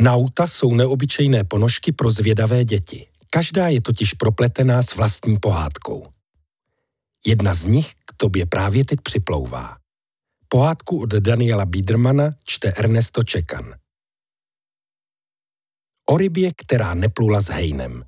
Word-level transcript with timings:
Nauta 0.00 0.46
jsou 0.46 0.74
neobyčejné 0.74 1.44
ponožky 1.44 1.92
pro 1.92 2.10
zvědavé 2.10 2.64
děti. 2.64 3.06
Každá 3.30 3.68
je 3.68 3.80
totiž 3.80 4.14
propletená 4.14 4.82
s 4.82 4.94
vlastní 4.94 5.38
pohádkou. 5.38 6.06
Jedna 7.26 7.54
z 7.54 7.64
nich 7.64 7.94
k 7.94 8.12
tobě 8.16 8.46
právě 8.46 8.84
teď 8.84 9.00
připlouvá. 9.02 9.76
Pohádku 10.48 11.00
od 11.02 11.10
Daniela 11.10 11.64
Biedermana 11.64 12.30
čte 12.44 12.72
Ernesto 12.72 13.24
Čekan. 13.24 13.74
O 16.10 16.16
rybě, 16.16 16.52
která 16.56 16.94
neplula 16.94 17.40
s 17.40 17.48
hejnem. 17.48 18.04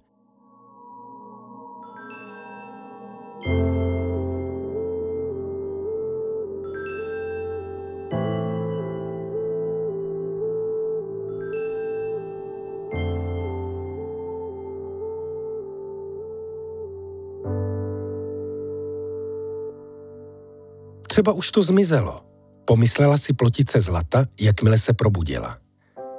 Třeba 21.13 21.33
už 21.33 21.51
to 21.51 21.63
zmizelo. 21.63 22.21
Pomyslela 22.65 23.19
si 23.19 23.33
plotice 23.33 23.81
zlata, 23.81 24.27
jakmile 24.41 24.79
se 24.79 24.93
probudila. 24.93 25.59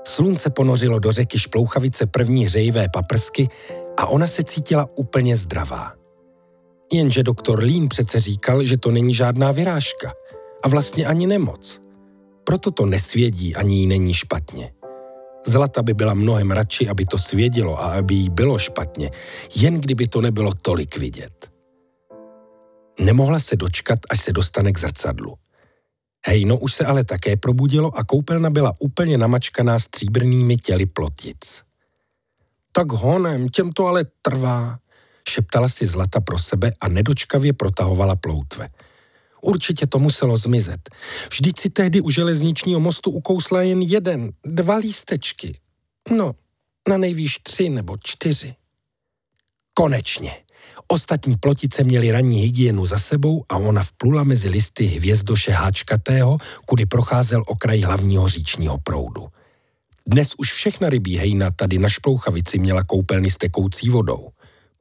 Slunce 0.03 0.49
ponořilo 0.49 0.99
do 0.99 1.11
řeky 1.11 1.39
šplouchavice 1.39 2.05
první 2.05 2.45
hřejivé 2.45 2.87
paprsky 2.93 3.49
a 3.97 4.05
ona 4.05 4.27
se 4.27 4.43
cítila 4.43 4.87
úplně 4.95 5.35
zdravá. 5.35 5.93
Jenže 6.93 7.23
doktor 7.23 7.63
Lín 7.63 7.89
přece 7.89 8.19
říkal, 8.19 8.63
že 8.63 8.77
to 8.77 8.91
není 8.91 9.13
žádná 9.13 9.51
vyrážka 9.51 10.13
a 10.63 10.67
vlastně 10.67 11.05
ani 11.05 11.27
nemoc. 11.27 11.81
Proto 12.43 12.71
to 12.71 12.85
nesvědí, 12.85 13.55
ani 13.55 13.75
jí 13.75 13.87
není 13.87 14.13
špatně. 14.13 14.73
Zlata 15.45 15.83
by 15.83 15.93
byla 15.93 16.13
mnohem 16.13 16.51
radši, 16.51 16.89
aby 16.89 17.05
to 17.05 17.17
svědilo 17.17 17.81
a 17.83 17.93
aby 17.93 18.13
jí 18.13 18.29
bylo 18.29 18.59
špatně, 18.59 19.11
jen 19.55 19.81
kdyby 19.81 20.07
to 20.07 20.21
nebylo 20.21 20.53
tolik 20.61 20.97
vidět. 20.97 21.52
Nemohla 22.99 23.39
se 23.39 23.55
dočkat, 23.55 23.99
až 24.09 24.21
se 24.21 24.33
dostane 24.33 24.71
k 24.71 24.79
zrcadlu. 24.79 25.35
Hejno 26.27 26.57
už 26.57 26.73
se 26.73 26.85
ale 26.85 27.03
také 27.03 27.37
probudilo 27.37 27.97
a 27.97 28.03
koupelna 28.03 28.49
byla 28.49 28.73
úplně 28.79 29.17
namačkaná 29.17 29.79
stříbrnými 29.79 30.57
těly 30.57 30.85
plotic. 30.85 31.61
Tak 32.71 32.91
honem, 32.91 33.49
těm 33.49 33.71
to 33.71 33.85
ale 33.85 34.05
trvá, 34.21 34.79
šeptala 35.29 35.69
si 35.69 35.87
Zlata 35.87 36.21
pro 36.21 36.39
sebe 36.39 36.73
a 36.81 36.87
nedočkavě 36.87 37.53
protahovala 37.53 38.15
ploutve. 38.15 38.69
Určitě 39.41 39.87
to 39.87 39.99
muselo 39.99 40.37
zmizet. 40.37 40.89
Vždyť 41.31 41.59
si 41.59 41.69
tehdy 41.69 42.01
u 42.01 42.09
železničního 42.09 42.79
mostu 42.79 43.11
ukousla 43.11 43.61
jen 43.61 43.81
jeden, 43.81 44.31
dva 44.45 44.75
lístečky. 44.75 45.59
No, 46.11 46.35
na 46.89 46.97
nejvýš 46.97 47.39
tři 47.39 47.69
nebo 47.69 47.97
čtyři. 48.03 48.55
Konečně. 49.73 50.42
Ostatní 50.87 51.37
plotice 51.37 51.83
měly 51.83 52.11
ranní 52.11 52.39
hygienu 52.39 52.85
za 52.85 52.99
sebou 52.99 53.45
a 53.49 53.57
ona 53.57 53.83
vplula 53.83 54.23
mezi 54.23 54.49
listy 54.49 54.85
hvězdoše 54.85 55.51
háčkatého, 55.51 56.37
kudy 56.65 56.85
procházel 56.85 57.43
okraj 57.47 57.81
hlavního 57.81 58.27
říčního 58.27 58.77
proudu. 58.77 59.27
Dnes 60.07 60.33
už 60.37 60.53
všechna 60.53 60.89
rybí 60.89 61.17
hejna 61.17 61.51
tady 61.51 61.77
na 61.77 61.89
Šplouchavici 61.89 62.59
měla 62.59 62.83
koupelny 62.83 63.31
s 63.31 63.37
tekoucí 63.37 63.89
vodou. 63.89 64.29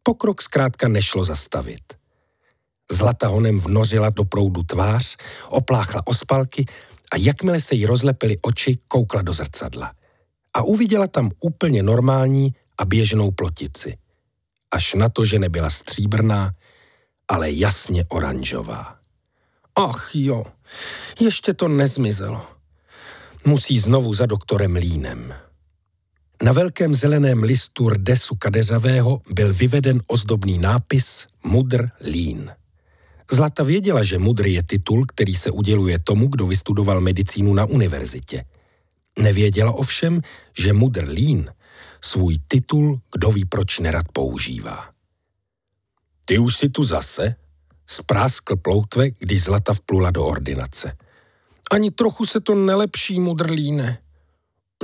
Pokrok 0.02 0.42
zkrátka 0.42 0.88
nešlo 0.88 1.24
zastavit. 1.24 1.82
Zlata 2.92 3.28
honem 3.28 3.60
vnořila 3.60 4.10
do 4.10 4.24
proudu 4.24 4.62
tvář, 4.62 5.16
opláchla 5.48 6.06
ospalky 6.06 6.66
a 7.12 7.16
jakmile 7.16 7.60
se 7.60 7.74
jí 7.74 7.86
rozlepily 7.86 8.36
oči, 8.42 8.78
koukla 8.88 9.22
do 9.22 9.32
zrcadla. 9.32 9.92
A 10.54 10.62
uviděla 10.62 11.06
tam 11.06 11.30
úplně 11.40 11.82
normální 11.82 12.54
a 12.78 12.84
běžnou 12.84 13.30
plotici 13.30 13.96
až 14.72 14.94
na 14.94 15.08
to, 15.08 15.24
že 15.24 15.38
nebyla 15.38 15.70
stříbrná, 15.70 16.52
ale 17.28 17.50
jasně 17.50 18.04
oranžová. 18.08 18.96
Ach 19.74 20.10
jo, 20.14 20.44
ještě 21.20 21.54
to 21.54 21.68
nezmizelo. 21.68 22.46
Musí 23.44 23.78
znovu 23.78 24.14
za 24.14 24.26
doktorem 24.26 24.76
Línem. 24.76 25.34
Na 26.42 26.52
velkém 26.52 26.94
zeleném 26.94 27.42
listu 27.42 27.88
rdesu 27.88 28.34
kadeřavého 28.34 29.20
byl 29.30 29.54
vyveden 29.54 30.00
ozdobný 30.06 30.58
nápis 30.58 31.26
Mudr 31.44 31.88
Lín. 32.10 32.50
Zlata 33.30 33.62
věděla, 33.62 34.04
že 34.04 34.18
mudr 34.18 34.46
je 34.46 34.62
titul, 34.62 35.04
který 35.06 35.34
se 35.34 35.50
uděluje 35.50 35.98
tomu, 35.98 36.26
kdo 36.26 36.46
vystudoval 36.46 37.00
medicínu 37.00 37.54
na 37.54 37.64
univerzitě. 37.64 38.44
Nevěděla 39.18 39.72
ovšem, 39.72 40.20
že 40.58 40.72
mudr 40.72 41.08
Lín 41.08 41.50
svůj 42.04 42.38
titul 42.48 43.00
kdo 43.12 43.30
ví 43.30 43.44
proč 43.44 43.78
nerad 43.78 44.06
používá. 44.12 44.92
Ty 46.24 46.38
už 46.38 46.56
si 46.56 46.68
tu 46.68 46.84
zase? 46.84 47.34
Spráskl 47.86 48.56
ploutve, 48.56 49.10
když 49.18 49.42
Zlata 49.42 49.74
vplula 49.74 50.10
do 50.10 50.24
ordinace. 50.24 50.96
Ani 51.70 51.90
trochu 51.90 52.26
se 52.26 52.40
to 52.40 52.54
nelepší, 52.54 53.20
mudrlíne. 53.20 53.98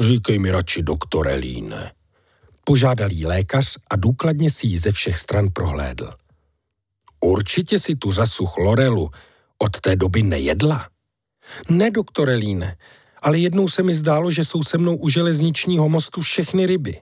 Říkej 0.00 0.38
mi 0.38 0.50
radši, 0.50 0.82
doktore 0.82 1.34
Líne. 1.34 1.92
Požádal 2.64 3.12
jí 3.12 3.26
lékař 3.26 3.78
a 3.90 3.96
důkladně 3.96 4.50
si 4.50 4.66
ji 4.66 4.78
ze 4.78 4.92
všech 4.92 5.18
stran 5.18 5.48
prohlédl. 5.52 6.10
Určitě 7.20 7.78
si 7.78 7.96
tu 7.96 8.12
řasu 8.12 8.46
chlorelu 8.46 9.10
od 9.58 9.80
té 9.80 9.96
doby 9.96 10.22
nejedla? 10.22 10.88
Ne, 11.68 11.90
doktore 11.90 12.34
Líne, 12.34 12.76
ale 13.22 13.38
jednou 13.38 13.68
se 13.68 13.82
mi 13.82 13.94
zdálo, 13.94 14.30
že 14.30 14.44
jsou 14.44 14.62
se 14.62 14.78
mnou 14.78 14.96
u 14.96 15.08
železničního 15.08 15.88
mostu 15.88 16.20
všechny 16.20 16.66
ryby. 16.66 17.00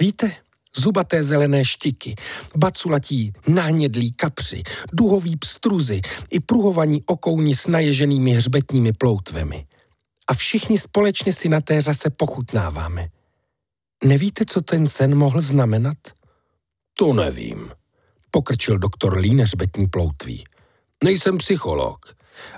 Víte, 0.00 0.32
zubaté 0.76 1.24
zelené 1.24 1.64
štiky, 1.64 2.14
baculatí 2.56 3.32
nánědlí 3.48 4.12
kapři, 4.12 4.62
duhový 4.92 5.36
pstruzy 5.36 6.00
i 6.30 6.40
pruhovaní 6.40 7.02
okouni 7.06 7.54
s 7.54 7.66
naježenými 7.66 8.30
hřbetními 8.30 8.92
ploutvemi. 8.92 9.66
A 10.28 10.34
všichni 10.34 10.78
společně 10.78 11.32
si 11.32 11.48
na 11.48 11.60
té 11.60 11.82
řase 11.82 12.10
pochutnáváme. 12.10 13.08
Nevíte, 14.04 14.44
co 14.44 14.60
ten 14.60 14.86
sen 14.86 15.14
mohl 15.14 15.40
znamenat? 15.40 15.96
To 16.98 17.12
nevím, 17.12 17.70
pokrčil 18.30 18.78
doktor 18.78 19.18
Lín 19.18 19.40
hřbetní 19.40 19.86
ploutví. 19.86 20.44
Nejsem 21.04 21.38
psycholog, 21.38 22.16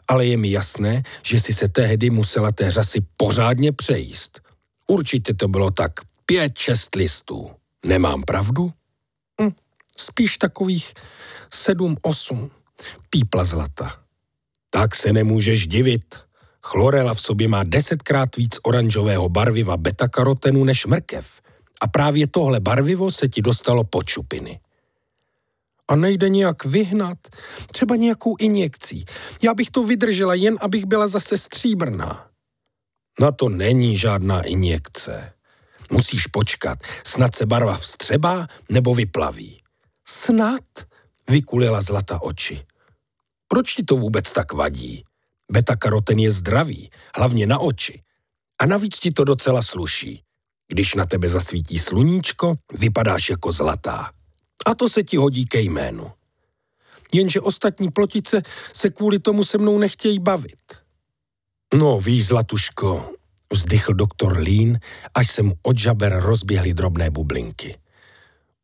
ale 0.08 0.26
je 0.26 0.36
mi 0.36 0.50
jasné, 0.50 1.02
že 1.22 1.40
si 1.40 1.52
se 1.52 1.68
tehdy 1.68 2.10
musela 2.10 2.52
té 2.52 2.70
řasy 2.70 3.00
pořádně 3.16 3.72
přejíst. 3.72 4.40
Určitě 4.86 5.34
to 5.34 5.48
bylo 5.48 5.70
tak 5.70 5.92
pět, 6.28 6.58
šest 6.58 6.94
listů. 6.94 7.50
Nemám 7.86 8.22
pravdu? 8.22 8.72
Hm, 9.40 9.52
spíš 9.96 10.38
takových 10.38 10.94
sedm, 11.54 11.96
osm. 12.02 12.50
Pípla 13.10 13.44
zlata. 13.44 14.00
Tak 14.70 14.94
se 14.94 15.12
nemůžeš 15.12 15.66
divit. 15.66 16.14
Chlorela 16.62 17.14
v 17.14 17.20
sobě 17.20 17.48
má 17.48 17.64
desetkrát 17.64 18.36
víc 18.36 18.58
oranžového 18.62 19.28
barviva 19.28 19.76
beta-karotenu 19.76 20.64
než 20.64 20.86
mrkev. 20.86 21.40
A 21.80 21.86
právě 21.86 22.26
tohle 22.26 22.60
barvivo 22.60 23.12
se 23.12 23.28
ti 23.28 23.42
dostalo 23.42 23.84
po 23.84 24.02
čupiny 24.02 24.60
a 25.88 25.96
nejde 25.96 26.28
nějak 26.28 26.64
vyhnat, 26.64 27.18
třeba 27.72 27.96
nějakou 27.96 28.36
injekcí. 28.38 29.04
Já 29.42 29.54
bych 29.54 29.70
to 29.70 29.84
vydržela 29.84 30.34
jen, 30.34 30.58
abych 30.60 30.86
byla 30.86 31.08
zase 31.08 31.38
stříbrná. 31.38 32.26
Na 33.20 33.32
to 33.32 33.48
není 33.48 33.96
žádná 33.96 34.42
injekce. 34.42 35.32
Musíš 35.90 36.26
počkat, 36.26 36.78
snad 37.04 37.34
se 37.34 37.46
barva 37.46 37.76
vstřebá 37.76 38.46
nebo 38.68 38.94
vyplaví. 38.94 39.62
Snad, 40.06 40.64
vykulila 41.28 41.82
zlata 41.82 42.22
oči. 42.22 42.66
Proč 43.48 43.74
ti 43.74 43.82
to 43.82 43.96
vůbec 43.96 44.32
tak 44.32 44.52
vadí? 44.52 45.04
Beta-karoten 45.52 46.18
je 46.18 46.32
zdravý, 46.32 46.90
hlavně 47.16 47.46
na 47.46 47.58
oči. 47.58 48.02
A 48.60 48.66
navíc 48.66 48.98
ti 48.98 49.10
to 49.10 49.24
docela 49.24 49.62
sluší. 49.62 50.22
Když 50.68 50.94
na 50.94 51.06
tebe 51.06 51.28
zasvítí 51.28 51.78
sluníčko, 51.78 52.54
vypadáš 52.78 53.30
jako 53.30 53.52
zlatá. 53.52 54.12
A 54.66 54.74
to 54.74 54.88
se 54.88 55.02
ti 55.02 55.16
hodí 55.16 55.46
ke 55.46 55.60
jménu. 55.60 56.12
Jenže 57.12 57.40
ostatní 57.40 57.90
plotice 57.90 58.42
se 58.72 58.90
kvůli 58.90 59.18
tomu 59.18 59.44
se 59.44 59.58
mnou 59.58 59.78
nechtějí 59.78 60.18
bavit. 60.18 60.62
No, 61.74 62.00
víš, 62.00 62.26
Zlatuško, 62.26 63.12
vzdychl 63.52 63.94
doktor 63.94 64.38
Lín, 64.38 64.78
až 65.14 65.30
se 65.30 65.42
mu 65.42 65.54
od 65.62 65.78
žaber 65.78 66.20
rozběhly 66.20 66.74
drobné 66.74 67.10
bublinky. 67.10 67.78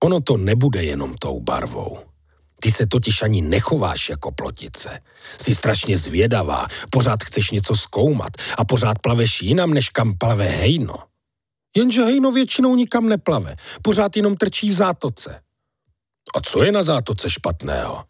Ono 0.03 0.21
to 0.21 0.37
nebude 0.37 0.85
jenom 0.85 1.15
tou 1.15 1.41
barvou. 1.41 1.99
Ty 2.61 2.73
se 2.73 2.87
totiž 2.87 3.23
ani 3.23 3.41
nechováš 3.43 4.09
jako 4.09 4.33
plotice. 4.33 5.01
Jsi 5.41 5.55
strašně 5.55 5.99
zvědavá, 5.99 6.67
pořád 6.91 7.25
chceš 7.25 7.51
něco 7.51 7.77
zkoumat 7.77 8.33
a 8.59 8.65
pořád 8.65 8.99
plaveš 8.99 9.43
jinam, 9.43 9.75
než 9.75 9.89
kam 9.89 10.19
plave 10.19 10.49
hejno. 10.49 10.97
Jenže 11.77 12.05
hejno 12.05 12.33
většinou 12.33 12.77
nikam 12.77 13.09
neplave, 13.09 13.57
pořád 13.83 14.17
jenom 14.17 14.37
trčí 14.37 14.71
v 14.71 14.73
zátoce. 14.73 15.41
A 16.35 16.41
co 16.41 16.65
je 16.65 16.73
na 16.73 16.83
zátoce 16.83 17.31
špatného? 17.31 18.05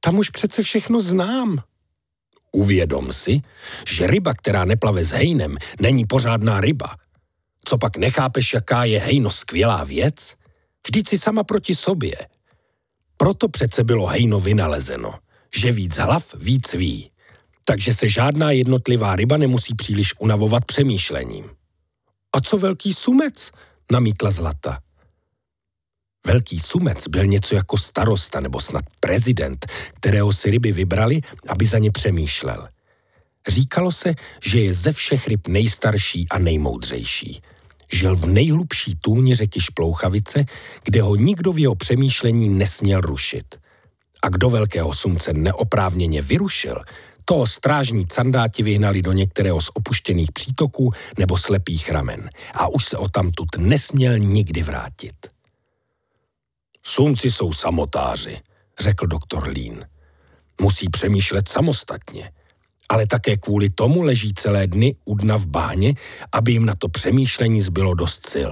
Tam 0.00 0.18
už 0.18 0.30
přece 0.30 0.62
všechno 0.62 1.00
znám. 1.00 1.62
Uvědom 2.56 3.12
si, 3.12 3.40
že 3.88 4.06
ryba, 4.06 4.34
která 4.34 4.64
neplave 4.64 5.04
s 5.04 5.10
hejnem, 5.10 5.56
není 5.80 6.04
pořádná 6.04 6.60
ryba. 6.60 6.96
Co 7.64 7.78
pak 7.78 7.96
nechápeš, 7.96 8.54
jaká 8.54 8.84
je 8.84 9.00
hejno 9.00 9.30
skvělá 9.30 9.84
věc? 9.84 10.34
Vždyť 10.86 11.08
si 11.08 11.18
sama 11.18 11.44
proti 11.44 11.74
sobě. 11.74 12.16
Proto 13.16 13.48
přece 13.48 13.84
bylo 13.84 14.06
hejno 14.06 14.40
vynalezeno, 14.40 15.14
že 15.56 15.72
víc 15.72 15.96
hlav 15.96 16.34
víc 16.34 16.72
ví. 16.72 17.10
Takže 17.64 17.94
se 17.94 18.08
žádná 18.08 18.50
jednotlivá 18.50 19.16
ryba 19.16 19.36
nemusí 19.36 19.74
příliš 19.74 20.14
unavovat 20.18 20.64
přemýšlením. 20.64 21.44
A 22.32 22.40
co 22.40 22.58
velký 22.58 22.94
sumec? 22.94 23.50
namítla 23.92 24.30
Zlata. 24.30 24.80
Velký 26.26 26.60
sumec 26.60 27.08
byl 27.08 27.26
něco 27.26 27.54
jako 27.54 27.78
starosta 27.78 28.40
nebo 28.40 28.60
snad 28.60 28.84
prezident, 29.00 29.66
kterého 29.94 30.32
si 30.32 30.50
ryby 30.50 30.72
vybrali, 30.72 31.20
aby 31.48 31.66
za 31.66 31.78
ně 31.78 31.90
přemýšlel. 31.90 32.68
Říkalo 33.48 33.92
se, 33.92 34.14
že 34.44 34.60
je 34.60 34.72
ze 34.74 34.92
všech 34.92 35.28
ryb 35.28 35.48
nejstarší 35.48 36.26
a 36.30 36.38
nejmoudřejší. 36.38 37.42
Žil 37.92 38.16
v 38.16 38.26
nejhlubší 38.26 38.94
tůni 38.94 39.34
řeky 39.34 39.60
Šplouchavice, 39.60 40.44
kde 40.84 41.02
ho 41.02 41.16
nikdo 41.16 41.52
v 41.52 41.58
jeho 41.58 41.74
přemýšlení 41.74 42.48
nesměl 42.48 43.00
rušit. 43.00 43.54
A 44.22 44.28
kdo 44.28 44.50
velkého 44.50 44.94
sumce 44.94 45.32
neoprávněně 45.32 46.22
vyrušil, 46.22 46.82
toho 47.24 47.46
strážní 47.46 48.06
candáti 48.06 48.62
vyhnali 48.62 49.02
do 49.02 49.12
některého 49.12 49.60
z 49.60 49.70
opuštěných 49.74 50.32
přítoků 50.32 50.92
nebo 51.18 51.38
slepých 51.38 51.90
ramen 51.90 52.30
a 52.54 52.68
už 52.68 52.84
se 52.84 52.96
o 52.96 53.08
tamtud 53.08 53.48
nesměl 53.58 54.18
nikdy 54.18 54.62
vrátit. 54.62 55.35
Sumci 56.88 57.30
jsou 57.30 57.52
samotáři, 57.52 58.40
řekl 58.78 59.06
doktor 59.06 59.48
Lín. 59.48 59.86
Musí 60.60 60.88
přemýšlet 60.88 61.48
samostatně, 61.48 62.32
ale 62.88 63.06
také 63.06 63.36
kvůli 63.36 63.70
tomu 63.70 64.02
leží 64.02 64.34
celé 64.34 64.66
dny 64.66 64.96
u 65.04 65.14
dna 65.14 65.36
v 65.36 65.46
báně, 65.46 65.94
aby 66.32 66.52
jim 66.52 66.66
na 66.66 66.74
to 66.74 66.88
přemýšlení 66.88 67.60
zbylo 67.60 67.94
dost 67.94 68.26
sil. 68.32 68.50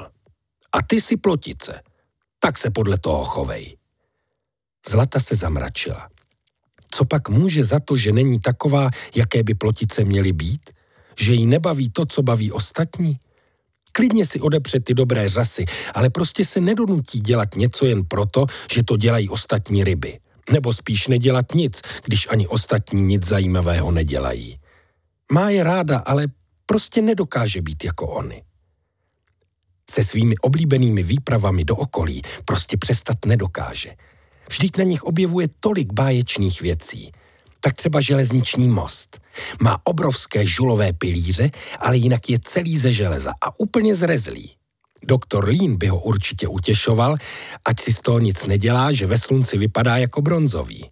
A 0.72 0.82
ty 0.82 1.00
si 1.00 1.16
plotice, 1.16 1.82
tak 2.38 2.58
se 2.58 2.70
podle 2.70 2.98
toho 2.98 3.24
chovej. 3.24 3.76
Zlata 4.88 5.20
se 5.20 5.34
zamračila. 5.34 6.08
Co 6.90 7.04
pak 7.04 7.28
může 7.28 7.64
za 7.64 7.80
to, 7.80 7.96
že 7.96 8.12
není 8.12 8.40
taková, 8.40 8.90
jaké 9.14 9.42
by 9.42 9.54
plotice 9.54 10.04
měly 10.04 10.32
být? 10.32 10.70
Že 11.18 11.32
jí 11.32 11.46
nebaví 11.46 11.90
to, 11.90 12.06
co 12.06 12.22
baví 12.22 12.52
ostatní? 12.52 13.20
Klidně 13.96 14.26
si 14.26 14.40
odepře 14.40 14.80
ty 14.80 14.94
dobré 14.94 15.28
řasy, 15.28 15.64
ale 15.94 16.10
prostě 16.10 16.44
se 16.44 16.60
nedonutí 16.60 17.20
dělat 17.20 17.56
něco 17.56 17.86
jen 17.86 18.04
proto, 18.04 18.46
že 18.72 18.82
to 18.84 18.96
dělají 18.96 19.28
ostatní 19.28 19.84
ryby. 19.84 20.18
Nebo 20.52 20.72
spíš 20.72 21.08
nedělat 21.08 21.54
nic, 21.54 21.82
když 22.04 22.28
ani 22.30 22.46
ostatní 22.46 23.02
nic 23.02 23.26
zajímavého 23.26 23.90
nedělají. 23.90 24.58
Má 25.32 25.50
je 25.50 25.64
ráda, 25.64 25.98
ale 25.98 26.26
prostě 26.66 27.02
nedokáže 27.02 27.62
být 27.62 27.84
jako 27.84 28.06
oni. 28.08 28.42
Se 29.90 30.04
svými 30.04 30.34
oblíbenými 30.36 31.02
výpravami 31.02 31.64
do 31.64 31.76
okolí 31.76 32.22
prostě 32.44 32.76
přestat 32.76 33.16
nedokáže. 33.26 33.90
Vždyť 34.50 34.76
na 34.76 34.84
nich 34.84 35.02
objevuje 35.02 35.48
tolik 35.60 35.92
báječných 35.92 36.60
věcí– 36.60 37.12
tak 37.64 37.74
třeba 37.74 38.00
železniční 38.00 38.68
most. 38.68 39.20
Má 39.62 39.78
obrovské 39.84 40.46
žulové 40.46 40.92
pilíře, 40.92 41.50
ale 41.78 41.96
jinak 41.96 42.30
je 42.30 42.38
celý 42.42 42.78
ze 42.78 42.92
železa 42.92 43.32
a 43.42 43.60
úplně 43.60 43.94
zrezlý. 43.94 44.50
Doktor 45.06 45.48
Lín 45.48 45.76
by 45.76 45.86
ho 45.88 46.00
určitě 46.00 46.48
utěšoval, 46.48 47.16
ať 47.64 47.80
si 47.80 47.92
z 47.92 48.00
toho 48.00 48.18
nic 48.18 48.46
nedělá, 48.46 48.92
že 48.92 49.06
ve 49.06 49.18
slunci 49.18 49.58
vypadá 49.58 49.96
jako 49.96 50.22
bronzový. 50.22 50.90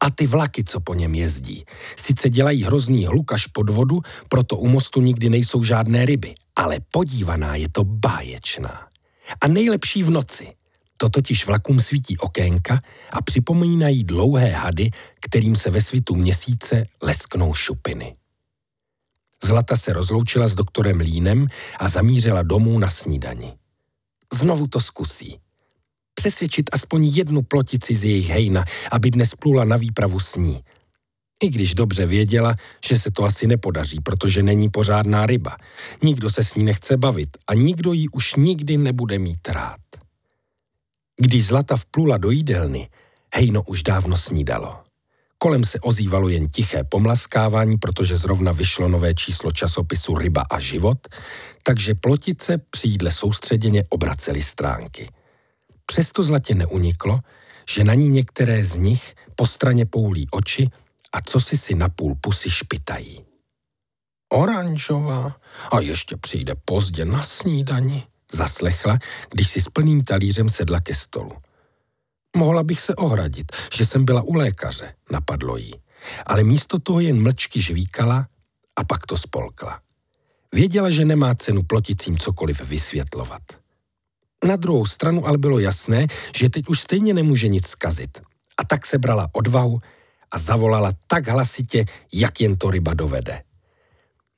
A 0.00 0.10
ty 0.10 0.26
vlaky, 0.26 0.64
co 0.64 0.80
po 0.80 0.94
něm 0.94 1.14
jezdí, 1.14 1.64
sice 1.96 2.30
dělají 2.30 2.62
hrozný 2.64 3.06
hluk 3.06 3.32
až 3.32 3.46
pod 3.46 3.70
vodu, 3.70 4.00
proto 4.28 4.56
u 4.56 4.68
mostu 4.68 5.00
nikdy 5.00 5.30
nejsou 5.30 5.62
žádné 5.62 6.06
ryby, 6.06 6.34
ale 6.56 6.78
podívaná 6.90 7.56
je 7.56 7.68
to 7.68 7.84
báječná. 7.84 8.88
A 9.40 9.48
nejlepší 9.48 10.02
v 10.02 10.10
noci. 10.10 10.57
To 11.00 11.08
totiž 11.08 11.46
vlakům 11.46 11.80
svítí 11.80 12.18
okénka 12.18 12.80
a 13.12 13.22
připomínají 13.22 14.04
dlouhé 14.04 14.50
hady, 14.50 14.90
kterým 15.20 15.56
se 15.56 15.70
ve 15.70 15.82
svitu 15.82 16.14
měsíce 16.14 16.84
lesknou 17.02 17.54
šupiny. 17.54 18.16
Zlata 19.44 19.76
se 19.76 19.92
rozloučila 19.92 20.48
s 20.48 20.54
doktorem 20.54 21.00
Línem 21.00 21.46
a 21.78 21.88
zamířila 21.88 22.42
domů 22.42 22.78
na 22.78 22.90
snídani. 22.90 23.52
Znovu 24.34 24.66
to 24.66 24.80
zkusí. 24.80 25.38
Přesvědčit 26.14 26.70
aspoň 26.72 27.04
jednu 27.04 27.42
plotici 27.42 27.94
z 27.94 28.04
jejich 28.04 28.28
hejna, 28.28 28.64
aby 28.90 29.10
dnes 29.10 29.34
plula 29.34 29.64
na 29.64 29.76
výpravu 29.76 30.20
s 30.20 30.36
ní. 30.36 30.60
I 31.42 31.48
když 31.48 31.74
dobře 31.74 32.06
věděla, 32.06 32.54
že 32.88 32.98
se 32.98 33.10
to 33.10 33.24
asi 33.24 33.46
nepodaří, 33.46 34.00
protože 34.00 34.42
není 34.42 34.68
pořádná 34.68 35.26
ryba. 35.26 35.56
Nikdo 36.02 36.30
se 36.30 36.44
s 36.44 36.54
ní 36.54 36.64
nechce 36.64 36.96
bavit 36.96 37.36
a 37.46 37.54
nikdo 37.54 37.92
ji 37.92 38.08
už 38.08 38.34
nikdy 38.34 38.76
nebude 38.76 39.18
mít 39.18 39.48
rád. 39.48 39.80
Když 41.20 41.46
Zlata 41.46 41.76
vplula 41.76 42.16
do 42.16 42.30
jídelny, 42.30 42.88
hejno 43.34 43.62
už 43.62 43.82
dávno 43.82 44.16
snídalo. 44.16 44.76
Kolem 45.38 45.64
se 45.64 45.80
ozývalo 45.80 46.28
jen 46.28 46.48
tiché 46.48 46.84
pomlaskávání, 46.84 47.78
protože 47.78 48.16
zrovna 48.16 48.52
vyšlo 48.52 48.88
nové 48.88 49.14
číslo 49.14 49.50
časopisu 49.52 50.18
Ryba 50.18 50.42
a 50.50 50.60
život, 50.60 50.98
takže 51.64 51.94
plotice 51.94 52.58
při 52.58 52.88
jídle 52.88 53.12
soustředěně 53.12 53.84
obracely 53.88 54.42
stránky. 54.42 55.10
Přesto 55.86 56.22
zlatě 56.22 56.54
neuniklo, 56.54 57.20
že 57.68 57.84
na 57.84 57.94
ní 57.94 58.08
některé 58.08 58.64
z 58.64 58.76
nich 58.76 59.14
po 59.36 59.46
straně 59.46 59.86
poulí 59.86 60.26
oči 60.30 60.70
a 61.12 61.20
co 61.20 61.40
si 61.40 61.56
si 61.56 61.74
na 61.74 61.88
půl 61.88 62.14
pusy 62.20 62.50
špitají. 62.50 63.24
Oranžová 64.32 65.36
a 65.72 65.80
ještě 65.80 66.16
přijde 66.16 66.54
pozdě 66.64 67.04
na 67.04 67.22
snídani, 67.22 68.06
zaslechla, 68.32 68.98
když 69.30 69.50
si 69.50 69.60
s 69.60 69.68
plným 69.68 70.02
talířem 70.02 70.48
sedla 70.48 70.80
ke 70.80 70.94
stolu. 70.94 71.32
Mohla 72.36 72.62
bych 72.62 72.80
se 72.80 72.94
ohradit, 72.94 73.52
že 73.74 73.86
jsem 73.86 74.04
byla 74.04 74.22
u 74.22 74.34
lékaře, 74.34 74.94
napadlo 75.12 75.56
jí. 75.56 75.74
Ale 76.26 76.44
místo 76.44 76.78
toho 76.78 77.00
jen 77.00 77.22
mlčky 77.22 77.62
žvíkala 77.62 78.28
a 78.76 78.84
pak 78.84 79.06
to 79.06 79.16
spolkla. 79.16 79.80
Věděla, 80.54 80.90
že 80.90 81.04
nemá 81.04 81.34
cenu 81.34 81.62
ploticím 81.62 82.18
cokoliv 82.18 82.60
vysvětlovat. 82.60 83.42
Na 84.44 84.56
druhou 84.56 84.86
stranu 84.86 85.26
ale 85.26 85.38
bylo 85.38 85.58
jasné, 85.58 86.06
že 86.36 86.50
teď 86.50 86.68
už 86.68 86.80
stejně 86.80 87.14
nemůže 87.14 87.48
nic 87.48 87.66
zkazit. 87.66 88.20
A 88.56 88.64
tak 88.64 88.86
se 88.86 88.98
brala 88.98 89.28
odvahu 89.32 89.78
a 90.30 90.38
zavolala 90.38 90.92
tak 91.06 91.28
hlasitě, 91.28 91.84
jak 92.12 92.40
jen 92.40 92.56
to 92.56 92.70
ryba 92.70 92.94
dovede. 92.94 93.42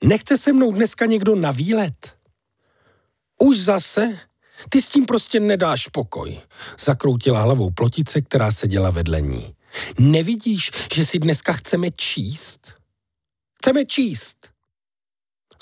Nechce 0.04 0.38
se 0.38 0.52
mnou 0.52 0.72
dneska 0.72 1.06
někdo 1.06 1.34
na 1.34 1.50
výlet? 1.50 2.19
Už 3.42 3.60
zase? 3.60 4.19
Ty 4.69 4.82
s 4.82 4.88
tím 4.88 5.06
prostě 5.06 5.41
nedáš 5.41 5.86
pokoj, 5.86 6.41
zakroutila 6.81 7.43
hlavou 7.43 7.70
plotice, 7.70 8.20
která 8.20 8.53
seděla 8.53 8.91
vedle 8.91 9.20
ní. 9.20 9.55
Nevidíš, 9.98 10.70
že 10.94 11.06
si 11.06 11.19
dneska 11.19 11.53
chceme 11.53 11.91
číst? 11.91 12.72
Chceme 13.58 13.84
číst. 13.84 14.50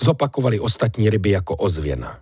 Zopakovali 0.00 0.60
ostatní 0.60 1.10
ryby 1.10 1.30
jako 1.30 1.56
ozvěna. 1.56 2.20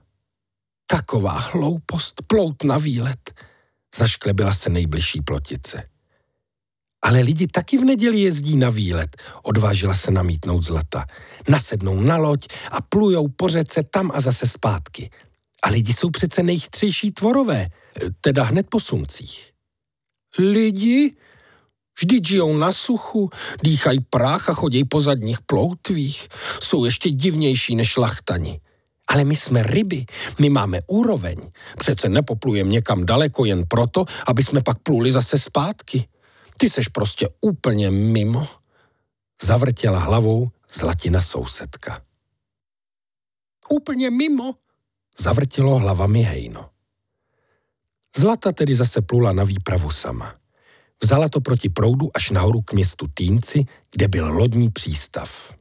Taková 0.86 1.38
hloupost, 1.38 2.22
plout 2.26 2.64
na 2.64 2.78
výlet, 2.78 3.34
zašklebila 3.96 4.54
se 4.54 4.70
nejbližší 4.70 5.20
plotice. 5.20 5.88
Ale 7.02 7.20
lidi 7.20 7.46
taky 7.46 7.78
v 7.78 7.84
neděli 7.84 8.20
jezdí 8.20 8.56
na 8.56 8.70
výlet, 8.70 9.16
odvážila 9.42 9.94
se 9.94 10.10
namítnout 10.10 10.62
zlata. 10.62 11.06
Nasednou 11.48 12.00
na 12.00 12.16
loď 12.16 12.46
a 12.70 12.80
plujou 12.80 13.28
po 13.28 13.48
řece 13.48 13.82
tam 13.82 14.10
a 14.14 14.20
zase 14.20 14.46
zpátky. 14.46 15.10
A 15.66 15.68
lidi 15.68 15.92
jsou 15.92 16.10
přece 16.10 16.42
nejchytřejší 16.42 17.10
tvorové, 17.10 17.66
teda 18.20 18.44
hned 18.44 18.66
po 18.70 18.80
sumcích. 18.80 19.52
Lidi? 20.38 21.16
Vždyť 21.98 22.28
žijou 22.28 22.56
na 22.56 22.72
suchu, 22.72 23.30
dýchají 23.62 24.00
prach 24.00 24.48
a 24.48 24.54
chodí 24.54 24.84
po 24.84 25.00
zadních 25.00 25.40
ploutvích. 25.40 26.28
Jsou 26.60 26.84
ještě 26.84 27.10
divnější 27.10 27.76
než 27.76 27.96
lachtani. 27.96 28.60
Ale 29.06 29.24
my 29.24 29.36
jsme 29.36 29.62
ryby, 29.62 30.06
my 30.38 30.48
máme 30.48 30.80
úroveň. 30.86 31.50
Přece 31.78 32.08
nepoplujeme 32.08 32.70
někam 32.70 33.06
daleko 33.06 33.44
jen 33.44 33.64
proto, 33.68 34.04
aby 34.26 34.42
jsme 34.42 34.62
pak 34.62 34.78
pluli 34.78 35.12
zase 35.12 35.38
zpátky. 35.38 36.08
Ty 36.58 36.70
seš 36.70 36.88
prostě 36.88 37.28
úplně 37.40 37.90
mimo. 37.90 38.48
Zavrtěla 39.42 39.98
hlavou 39.98 40.50
zlatina 40.72 41.20
sousedka. 41.20 42.02
Úplně 43.70 44.10
mimo, 44.10 44.54
Zavrtilo 45.20 45.78
hlavami 45.78 46.22
hejno. 46.22 46.70
Zlata 48.16 48.52
tedy 48.52 48.74
zase 48.74 49.02
plula 49.02 49.32
na 49.32 49.44
výpravu 49.44 49.90
sama. 49.90 50.34
Vzala 51.02 51.28
to 51.28 51.40
proti 51.40 51.68
proudu 51.68 52.10
až 52.14 52.30
nahoru 52.30 52.62
k 52.62 52.72
městu 52.72 53.06
Týnci, 53.14 53.64
kde 53.90 54.08
byl 54.08 54.28
lodní 54.32 54.70
přístav. 54.70 55.54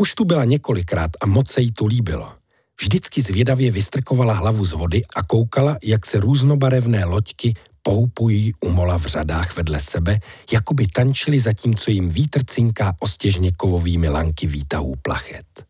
Už 0.00 0.14
tu 0.14 0.24
byla 0.24 0.44
několikrát 0.44 1.10
a 1.20 1.26
moc 1.26 1.50
se 1.50 1.60
jí 1.60 1.72
tu 1.72 1.86
líbilo. 1.86 2.32
Vždycky 2.80 3.22
zvědavě 3.22 3.70
vystrkovala 3.70 4.34
hlavu 4.34 4.64
z 4.64 4.72
vody 4.72 5.02
a 5.16 5.22
koukala, 5.22 5.76
jak 5.82 6.06
se 6.06 6.20
různobarevné 6.20 7.04
loďky 7.04 7.54
poupují 7.82 8.52
u 8.60 8.68
mola 8.70 8.98
v 8.98 9.06
řadách 9.06 9.56
vedle 9.56 9.80
sebe, 9.80 10.18
jako 10.52 10.74
by 10.74 10.86
tančili 10.86 11.40
zatímco 11.40 11.90
jim 11.90 12.08
vítr 12.08 12.44
cinká 12.44 12.94
ostěžně 12.98 13.52
kovovými 13.52 14.08
lanky 14.08 14.46
výtahů 14.46 14.94
plachet. 15.02 15.64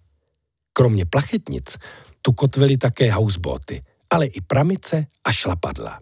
Kromě 0.73 1.07
plachetnic 1.07 1.79
Tu 2.23 2.33
kotvily 2.33 2.77
také 2.77 3.13
houseboty, 3.13 3.83
ale 4.11 4.27
i 4.27 4.41
pramice 4.41 5.07
a 5.25 5.33
šlapadla. 5.33 6.01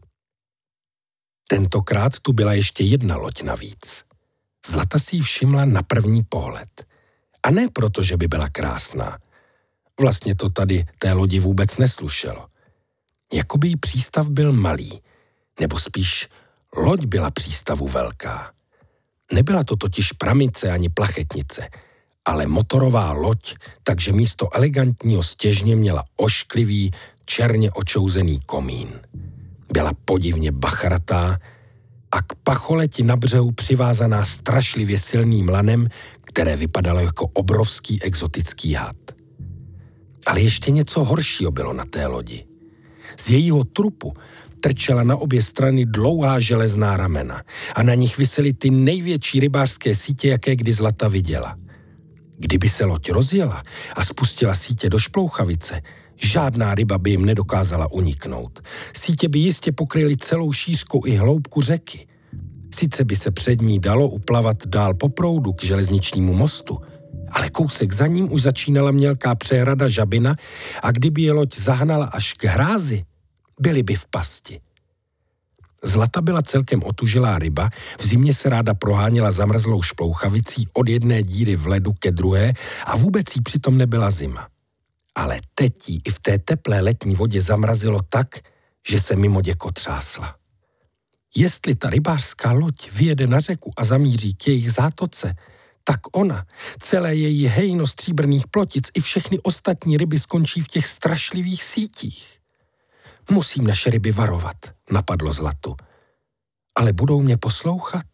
Tentokrát 1.49 2.19
tu 2.21 2.33
byla 2.33 2.53
ještě 2.53 2.85
jedna 2.85 3.17
loď 3.17 3.43
navíc. 3.43 4.05
Zlata 4.67 4.99
si 4.99 5.17
ji 5.17 5.23
všimla 5.23 5.65
na 5.65 5.83
první 5.83 6.23
pohled. 6.25 6.87
A 7.43 7.51
ne 7.51 7.69
proto, 7.69 8.03
že 8.03 8.17
by 8.17 8.29
byla 8.29 8.49
krásná. 8.49 9.19
Vlastně 10.01 10.35
to 10.35 10.51
tady 10.51 10.87
té 10.99 11.13
lodi 11.13 11.41
vůbec 11.41 11.79
neslušelo. 11.79 12.49
Jakoby 13.33 13.69
jí 13.69 13.77
přístav 13.77 14.29
byl 14.31 14.53
malý, 14.53 15.03
nebo 15.61 15.79
spíš 15.79 16.29
loď 16.77 17.05
byla 17.05 17.31
přístavu 17.31 17.89
velká. 17.89 18.53
Nebyla 19.33 19.65
to 19.65 19.77
totiž 19.77 20.13
pramice 20.13 20.71
ani 20.71 20.89
plachetnice, 20.89 21.69
ale 22.29 22.47
motorová 22.47 23.13
loď, 23.13 23.55
takže 23.83 24.13
místo 24.13 24.57
elegantního 24.57 25.23
stěžně 25.23 25.77
měla 25.77 26.05
ošklivý, 26.17 26.91
černě 27.25 27.71
očouzený 27.71 28.41
komín. 28.47 28.89
Byla 29.73 29.93
podivně 30.05 30.53
bachratá 30.53 31.39
a 32.13 32.23
k 32.23 32.35
pacholeti 32.43 33.03
na 33.03 33.17
břehu 33.17 33.53
přivázaná 33.53 34.25
strašlivě 34.25 34.99
silným 34.99 35.49
lanem, 35.49 35.89
které 36.21 36.57
vypadalo 36.57 37.01
jako 37.01 37.27
obrovský 37.27 38.03
exotický 38.03 38.75
had. 38.75 38.97
Ale 40.27 40.41
ještě 40.41 40.71
něco 40.71 41.05
horšího 41.05 41.51
bylo 41.51 41.73
na 41.73 41.85
té 41.85 42.07
lodi. 42.07 42.45
Z 43.17 43.31
jejího 43.31 43.65
trupu 43.65 44.15
trčela 44.61 45.03
na 45.03 45.17
obě 45.17 45.43
strany 45.43 45.87
dlouhá 45.87 46.41
železná 46.41 46.97
ramena 46.97 47.43
a 47.75 47.83
na 47.83 47.95
nich 47.95 48.19
visely 48.19 48.53
ty 48.53 48.71
největší 48.71 49.41
rybářské 49.41 49.95
sítě, 49.95 50.29
jaké 50.29 50.57
kdy 50.57 50.73
Zlata 50.73 51.09
viděla. 51.09 51.57
Kdyby 52.39 52.69
se 52.69 52.85
loď 52.85 53.11
rozjela 53.11 53.63
a 53.97 54.05
spustila 54.05 54.55
sítě 54.55 54.89
do 54.89 54.99
šplouchavice, 54.99 55.81
žádná 56.17 56.75
ryba 56.75 56.99
by 56.99 57.11
jim 57.11 57.25
nedokázala 57.25 57.93
uniknout. 57.93 58.61
Sítě 58.97 59.29
by 59.29 59.39
jistě 59.39 59.73
pokryly 59.73 60.17
celou 60.17 60.53
šířku 60.53 61.03
i 61.07 61.17
hloubku 61.17 61.63
řeky. 61.63 62.07
Sice 62.75 63.05
by 63.05 63.17
se 63.17 63.31
před 63.31 63.61
ní 63.61 63.79
dalo 63.79 64.09
uplavat 64.09 64.67
dál 64.67 64.95
po 64.95 65.09
proudu 65.09 65.53
k 65.53 65.65
železničnímu 65.65 66.35
mostu, 66.35 66.79
ale 67.31 67.51
kousek 67.51 67.93
za 67.93 68.07
ním 68.07 68.33
už 68.33 68.43
začínala 68.43 68.91
mělká 68.91 69.35
přehrada 69.35 69.89
žabina 69.89 70.35
a 70.83 70.91
kdyby 70.91 71.23
je 71.23 71.33
loď 71.33 71.59
zahnala 71.59 72.07
až 72.07 72.33
k 72.33 72.45
hrázi, 72.45 73.05
byli 73.61 73.83
by 73.83 73.95
v 73.95 74.07
pasti. 74.07 74.61
Zlata 75.85 76.21
byla 76.21 76.43
celkem 76.43 76.83
otužilá 76.83 77.39
ryba, 77.39 77.71
v 78.01 78.07
zimě 78.07 78.35
se 78.35 78.49
ráda 78.49 78.75
proháněla 78.75 79.31
zamrzlou 79.31 79.83
šplouchavicí 79.83 80.69
od 80.73 80.89
jedné 80.89 81.23
díry 81.23 81.57
v 81.57 81.67
ledu 81.67 81.93
ke 81.93 82.11
druhé 82.11 82.53
a 82.85 82.97
vůbec 82.97 83.37
jí 83.37 83.43
přitom 83.43 83.79
nebyla 83.79 84.11
zima. 84.11 84.49
Ale 85.15 85.41
teď 85.55 85.89
jí 85.89 86.01
i 86.05 86.11
v 86.11 86.19
té 86.19 86.39
teplé 86.39 86.81
letní 86.81 87.15
vodě 87.15 87.43
zamrazilo 87.43 88.01
tak, 88.09 88.29
že 88.89 89.01
se 89.01 89.17
mimo 89.17 89.41
děko 89.41 89.73
třásla. 89.73 90.37
Jestli 91.37 91.75
ta 91.75 91.91
rybářská 91.91 92.53
loď 92.53 92.93
vyjede 92.93 93.27
na 93.27 93.41
řeku 93.41 93.73
a 93.77 93.85
zamíří 93.85 94.35
k 94.35 94.49
jejich 94.49 94.73
zátoce, 94.73 95.35
tak 95.85 96.01
ona, 96.13 96.47
celé 96.79 97.15
její 97.15 97.47
hejno 97.47 97.87
stříbrných 97.87 98.47
plotic 98.47 98.91
i 98.95 99.01
všechny 99.01 99.39
ostatní 99.39 99.97
ryby 99.97 100.19
skončí 100.19 100.61
v 100.61 100.69
těch 100.69 100.87
strašlivých 100.87 101.63
sítích. 101.63 102.38
Musím 103.31 103.67
naše 103.67 103.91
ryby 103.91 104.13
varovat, 104.13 104.57
napadlo 104.93 105.33
Zlatu. 105.33 105.77
Ale 106.79 106.93
budou 106.93 107.21
mě 107.21 107.37
poslouchat? 107.37 108.07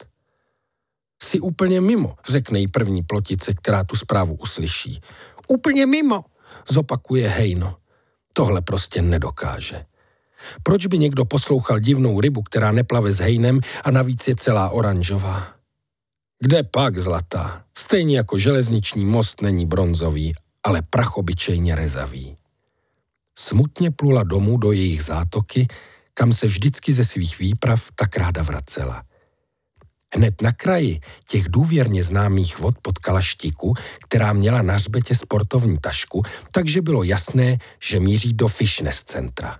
Jsi 1.22 1.40
úplně 1.40 1.80
mimo, 1.80 2.14
řekne 2.28 2.58
jí 2.58 2.68
první 2.68 3.02
plotice, 3.02 3.54
která 3.54 3.84
tu 3.84 3.96
zprávu 3.96 4.34
uslyší. 4.34 5.00
Úplně 5.48 5.86
mimo, 5.86 6.24
zopakuje 6.68 7.28
Hejno. 7.28 7.76
Tohle 8.32 8.62
prostě 8.62 9.02
nedokáže. 9.02 9.86
Proč 10.62 10.86
by 10.86 10.98
někdo 10.98 11.24
poslouchal 11.24 11.78
divnou 11.78 12.20
rybu, 12.20 12.42
která 12.42 12.72
neplave 12.72 13.12
s 13.12 13.18
hejnem 13.18 13.60
a 13.84 13.90
navíc 13.90 14.28
je 14.28 14.36
celá 14.36 14.70
oranžová? 14.70 15.54
Kde 16.40 16.62
pak 16.62 16.98
zlatá? 16.98 17.64
Stejně 17.78 18.16
jako 18.16 18.38
železniční 18.38 19.04
most 19.04 19.42
není 19.42 19.66
bronzový, 19.66 20.32
ale 20.64 20.82
prachobyčejně 20.82 21.74
rezavý. 21.74 22.36
Smutně 23.38 23.90
plula 23.90 24.22
domů 24.22 24.56
do 24.56 24.72
jejich 24.72 25.02
zátoky, 25.02 25.66
kam 26.14 26.32
se 26.32 26.46
vždycky 26.46 26.92
ze 26.92 27.04
svých 27.04 27.38
výprav 27.38 27.88
tak 27.94 28.16
ráda 28.16 28.42
vracela. 28.42 29.04
Hned 30.14 30.42
na 30.42 30.52
kraji 30.52 31.00
těch 31.28 31.48
důvěrně 31.48 32.04
známých 32.04 32.58
vod 32.58 32.78
potkala 32.82 33.20
štiku, 33.22 33.74
která 34.00 34.32
měla 34.32 34.62
na 34.62 34.74
hřbetě 34.74 35.14
sportovní 35.14 35.78
tašku, 35.78 36.22
takže 36.52 36.82
bylo 36.82 37.02
jasné, 37.02 37.58
že 37.82 38.00
míří 38.00 38.32
do 38.32 38.48
fitness 38.48 39.02
centra. 39.02 39.58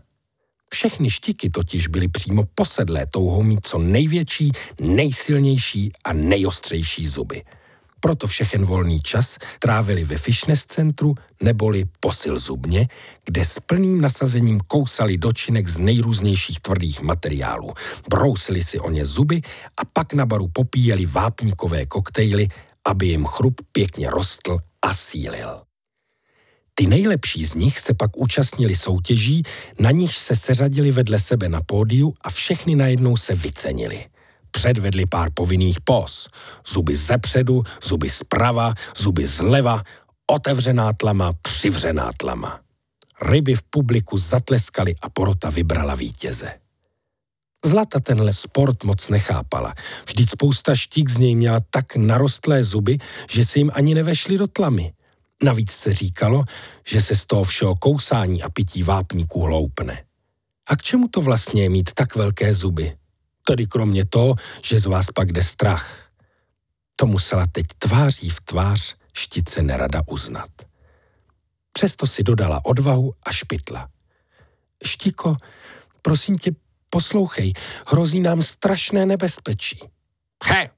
Všechny 0.70 1.10
štiky 1.10 1.50
totiž 1.50 1.86
byly 1.86 2.08
přímo 2.08 2.44
posedlé 2.54 3.06
touhou 3.10 3.42
mít 3.42 3.66
co 3.66 3.78
největší, 3.78 4.52
nejsilnější 4.80 5.92
a 6.04 6.12
nejostřejší 6.12 7.06
zuby– 7.06 7.42
proto 8.04 8.26
všechen 8.26 8.64
volný 8.64 9.00
čas 9.00 9.38
trávili 9.58 10.04
ve 10.04 10.18
fitness 10.18 10.64
centru 10.64 11.14
neboli 11.42 11.84
posil 12.00 12.38
zubně, 12.38 12.88
kde 13.24 13.44
s 13.44 13.60
plným 13.60 14.00
nasazením 14.00 14.60
kousali 14.60 15.16
dočinek 15.16 15.68
z 15.68 15.78
nejrůznějších 15.78 16.60
tvrdých 16.60 17.00
materiálů. 17.00 17.72
Brousili 18.10 18.62
si 18.62 18.80
o 18.80 18.90
ně 18.90 19.04
zuby 19.04 19.40
a 19.76 19.84
pak 19.84 20.12
na 20.12 20.26
baru 20.26 20.48
popíjeli 20.52 21.06
vápníkové 21.06 21.86
koktejly, 21.86 22.48
aby 22.84 23.06
jim 23.06 23.24
chrup 23.24 23.60
pěkně 23.72 24.10
rostl 24.10 24.58
a 24.82 24.94
sílil. 24.94 25.62
Ty 26.74 26.86
nejlepší 26.86 27.44
z 27.44 27.54
nich 27.54 27.78
se 27.78 27.94
pak 27.94 28.16
účastnili 28.16 28.74
soutěží, 28.74 29.42
na 29.78 29.90
níž 29.90 30.18
se 30.18 30.36
seřadili 30.36 30.90
vedle 30.90 31.20
sebe 31.20 31.48
na 31.48 31.60
pódiu 31.66 32.14
a 32.20 32.30
všechny 32.30 32.76
najednou 32.76 33.16
se 33.16 33.34
vycenili– 33.34 34.04
předvedli 34.54 35.06
pár 35.06 35.28
povinných 35.34 35.80
pos. 35.80 36.28
Zuby 36.66 36.96
zepředu, 36.96 37.62
zuby 37.82 38.10
zprava, 38.10 38.74
zuby 38.96 39.26
zleva, 39.26 39.82
otevřená 40.26 40.92
tlama, 40.92 41.32
přivřená 41.42 42.10
tlama. 42.16 42.60
Ryby 43.22 43.54
v 43.54 43.62
publiku 43.62 44.18
zatleskali 44.18 44.94
a 45.02 45.08
porota 45.10 45.50
vybrala 45.50 45.94
vítěze. 45.94 46.52
Zlata 47.64 48.00
tenhle 48.00 48.32
sport 48.32 48.84
moc 48.84 49.08
nechápala. 49.08 49.74
Vždyť 50.06 50.30
spousta 50.30 50.74
štík 50.74 51.10
z 51.10 51.18
něj 51.18 51.34
měla 51.34 51.60
tak 51.70 51.96
narostlé 51.96 52.64
zuby, 52.64 52.98
že 53.30 53.44
se 53.44 53.58
jim 53.58 53.70
ani 53.74 53.94
nevešly 53.94 54.38
do 54.38 54.46
tlamy. 54.46 54.92
Navíc 55.42 55.72
se 55.72 55.92
říkalo, 55.92 56.44
že 56.86 57.02
se 57.02 57.16
z 57.16 57.26
toho 57.26 57.44
všeho 57.44 57.74
kousání 57.76 58.42
a 58.42 58.48
pití 58.48 58.82
vápníků 58.82 59.40
hloupne. 59.40 60.04
A 60.68 60.76
k 60.76 60.82
čemu 60.82 61.08
to 61.08 61.20
vlastně 61.20 61.62
je 61.62 61.68
mít 61.68 61.92
tak 61.92 62.16
velké 62.16 62.54
zuby? 62.54 62.96
Tedy 63.46 63.66
kromě 63.66 64.04
toho, 64.04 64.34
že 64.62 64.80
z 64.80 64.86
vás 64.86 65.06
pak 65.14 65.32
jde 65.32 65.42
strach. 65.42 66.10
To 66.96 67.06
musela 67.06 67.46
teď 67.52 67.66
tváří 67.78 68.30
v 68.30 68.40
tvář 68.40 68.96
štice 69.14 69.62
nerada 69.62 70.02
uznat. 70.06 70.50
Přesto 71.72 72.06
si 72.06 72.22
dodala 72.22 72.64
odvahu 72.64 73.14
a 73.26 73.32
špitla. 73.32 73.88
Štiko, 74.86 75.36
prosím 76.02 76.38
tě, 76.38 76.52
poslouchej, 76.90 77.52
hrozí 77.86 78.20
nám 78.20 78.42
strašné 78.42 79.06
nebezpečí. 79.06 79.78
He, 80.44 80.70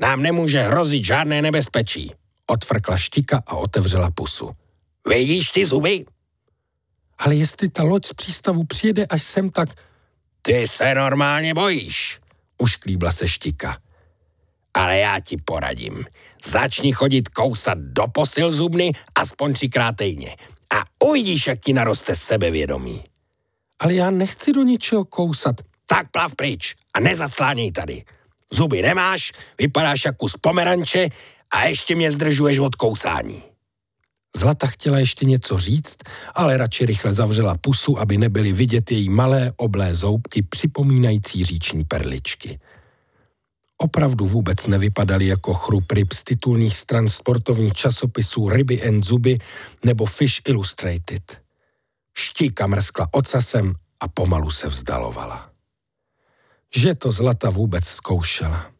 nám 0.00 0.22
nemůže 0.22 0.62
hrozit 0.62 1.04
žádné 1.04 1.42
nebezpečí, 1.42 2.12
odfrkla 2.46 2.96
štika 2.96 3.42
a 3.46 3.56
otevřela 3.56 4.10
pusu. 4.10 4.50
Vidíš 5.08 5.50
ty 5.50 5.66
zuby? 5.66 6.04
Ale 7.18 7.34
jestli 7.34 7.68
ta 7.68 7.82
loď 7.82 8.06
z 8.06 8.12
přístavu 8.12 8.64
přijede 8.64 9.06
až 9.06 9.22
sem, 9.22 9.50
tak 9.50 9.68
ty 10.46 10.68
se 10.68 10.94
normálně 10.94 11.54
bojíš, 11.54 12.20
ušklíbla 12.58 13.12
se 13.12 13.28
štika. 13.28 13.78
Ale 14.74 14.98
já 14.98 15.20
ti 15.20 15.36
poradím. 15.36 16.04
Začni 16.44 16.92
chodit 16.92 17.28
kousat 17.28 17.78
do 17.78 18.06
posil 18.06 18.52
zubny 18.52 18.92
aspoň 19.14 19.52
třikrát 19.52 19.96
týdně 19.96 20.36
a 20.74 21.06
uvidíš, 21.06 21.46
jak 21.46 21.60
ti 21.60 21.72
naroste 21.72 22.16
sebevědomí. 22.16 23.04
Ale 23.78 23.94
já 23.94 24.10
nechci 24.10 24.52
do 24.52 24.62
ničeho 24.62 25.04
kousat. 25.04 25.56
Tak 25.86 26.10
plav 26.10 26.34
pryč 26.34 26.74
a 26.94 27.00
nezacláněj 27.00 27.72
tady. 27.72 28.04
Zuby 28.52 28.82
nemáš, 28.82 29.32
vypadáš 29.58 30.04
jako 30.04 30.28
z 30.28 30.36
pomeranče 30.36 31.08
a 31.50 31.64
ještě 31.64 31.94
mě 31.94 32.12
zdržuješ 32.12 32.58
od 32.58 32.74
kousání. 32.74 33.42
Zlata 34.36 34.66
chtěla 34.66 34.98
ještě 34.98 35.26
něco 35.26 35.58
říct, 35.58 35.96
ale 36.34 36.56
radši 36.56 36.86
rychle 36.86 37.12
zavřela 37.12 37.56
pusu, 37.58 37.98
aby 37.98 38.18
nebyly 38.18 38.52
vidět 38.52 38.90
její 38.90 39.08
malé 39.08 39.52
oblé 39.56 39.94
zoubky 39.94 40.42
připomínající 40.42 41.44
říční 41.44 41.84
perličky. 41.84 42.60
Opravdu 43.78 44.26
vůbec 44.26 44.66
nevypadaly 44.66 45.26
jako 45.26 45.54
chrup 45.54 45.92
ryb 45.92 46.12
z 46.12 46.24
titulních 46.24 46.76
stran 46.76 47.08
sportovních 47.08 47.72
časopisů 47.72 48.48
Ryby 48.48 48.88
and 48.88 49.04
Zuby 49.04 49.38
nebo 49.84 50.06
Fish 50.06 50.40
Illustrated. 50.48 51.42
Štíka 52.14 52.66
mrskla 52.66 53.08
ocasem 53.10 53.74
a 54.00 54.08
pomalu 54.08 54.50
se 54.50 54.68
vzdalovala. 54.68 55.50
Že 56.74 56.94
to 56.94 57.12
Zlata 57.12 57.50
vůbec 57.50 57.84
zkoušela. 57.84 58.70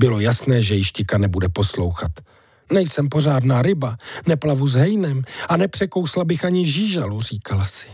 Bylo 0.00 0.20
jasné, 0.20 0.62
že 0.62 0.74
ji 0.74 0.84
štika 0.84 1.18
nebude 1.18 1.48
poslouchat– 1.48 2.12
Nejsem 2.72 3.08
pořádná 3.08 3.62
ryba, 3.62 3.96
neplavu 4.26 4.66
s 4.66 4.74
hejnem 4.74 5.22
a 5.48 5.56
nepřekousla 5.56 6.24
bych 6.24 6.44
ani 6.44 6.66
žížalu, 6.66 7.20
říkala 7.20 7.66
si. 7.66 7.86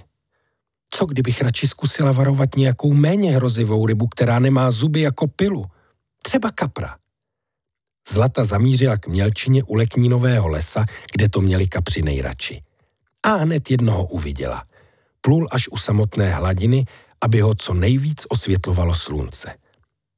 Co 0.90 1.07
kdybych 1.07 1.43
radši 1.43 1.69
zkusila 1.69 2.12
varovat 2.12 2.57
nějakou 2.57 2.93
méně 2.93 3.37
hrozivou 3.37 3.87
rybu, 3.87 4.07
která 4.07 4.38
nemá 4.38 4.71
zuby 4.71 5.00
jako 5.00 5.26
pilu? 5.26 5.64
Třeba 6.23 6.50
kapra. 6.50 6.97
Zlata 8.09 8.45
zamířila 8.45 8.97
k 8.97 9.07
mělčině 9.07 9.62
u 9.62 9.75
leknínového 9.75 10.49
lesa, 10.49 10.85
kde 11.12 11.28
to 11.28 11.40
měli 11.40 11.69
kapři 11.69 12.02
nejradši. 12.02 12.62
A 13.23 13.35
hned 13.35 13.71
jednoho 13.71 14.04
uviděla. 14.07 14.64
Plul 15.21 15.49
až 15.50 15.69
u 15.69 15.76
samotné 15.76 16.31
hladiny, 16.31 16.85
aby 17.21 17.40
ho 17.40 17.54
co 17.54 17.75
nejvíc 17.75 18.26
osvětlovalo 18.28 18.95
slunce. 18.95 19.54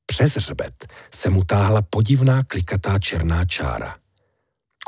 Přes 0.06 0.36
hřbet 0.36 0.86
se 1.14 1.30
mu 1.30 1.44
táhla 1.44 1.82
podivná 1.82 2.42
klikatá 2.42 2.98
černá 2.98 3.44
čára. 3.44 3.96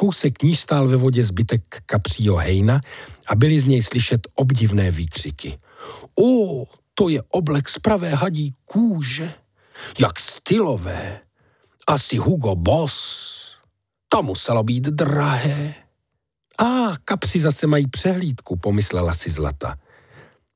Kousek 0.00 0.42
níž 0.42 0.60
stál 0.60 0.88
ve 0.88 0.96
vodě 0.96 1.24
zbytek 1.24 1.62
kapřího 1.86 2.36
hejna 2.36 2.80
a 3.28 3.34
byly 3.34 3.60
z 3.60 3.64
něj 3.64 3.82
slyšet 3.82 4.28
obdivné 4.34 4.90
výkřiky. 4.90 5.58
O, 6.20 6.64
to 6.94 7.08
je 7.08 7.22
oblek 7.32 7.68
z 7.68 7.78
pravé 7.78 8.14
hadí 8.14 8.54
kůže. 8.64 9.32
Jak 9.98 10.20
stylové. 10.20 11.20
Asi 11.86 12.16
Hugo 12.16 12.54
Boss. 12.54 13.56
To 14.08 14.22
muselo 14.22 14.62
být 14.62 14.82
drahé. 14.82 15.74
A, 16.58 16.96
kapři 17.04 17.40
zase 17.40 17.66
mají 17.66 17.86
přehlídku, 17.86 18.56
pomyslela 18.56 19.14
si 19.14 19.30
Zlata. 19.30 19.78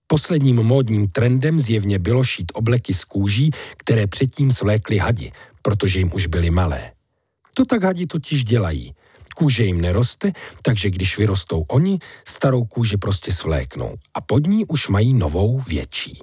Posledním 0.06 0.56
módním 0.56 1.08
trendem 1.08 1.60
zjevně 1.60 1.98
bylo 1.98 2.24
šít 2.24 2.52
obleky 2.54 2.94
z 2.94 3.04
kůží, 3.04 3.50
které 3.76 4.06
předtím 4.06 4.50
svlékly 4.50 4.98
hadi, 4.98 5.32
protože 5.62 5.98
jim 5.98 6.10
už 6.14 6.26
byly 6.26 6.50
malé. 6.50 6.92
To 7.54 7.64
tak 7.64 7.82
hadi 7.82 8.06
totiž 8.06 8.44
dělají. 8.44 8.94
Kůže 9.32 9.64
jim 9.64 9.80
neroste, 9.80 10.32
takže 10.62 10.90
když 10.90 11.18
vyrostou 11.18 11.64
oni, 11.68 11.98
starou 12.28 12.64
kůži 12.64 12.96
prostě 12.96 13.32
svléknou 13.32 13.94
a 14.14 14.20
pod 14.20 14.46
ní 14.46 14.66
už 14.66 14.88
mají 14.88 15.14
novou 15.14 15.60
větší. 15.60 16.18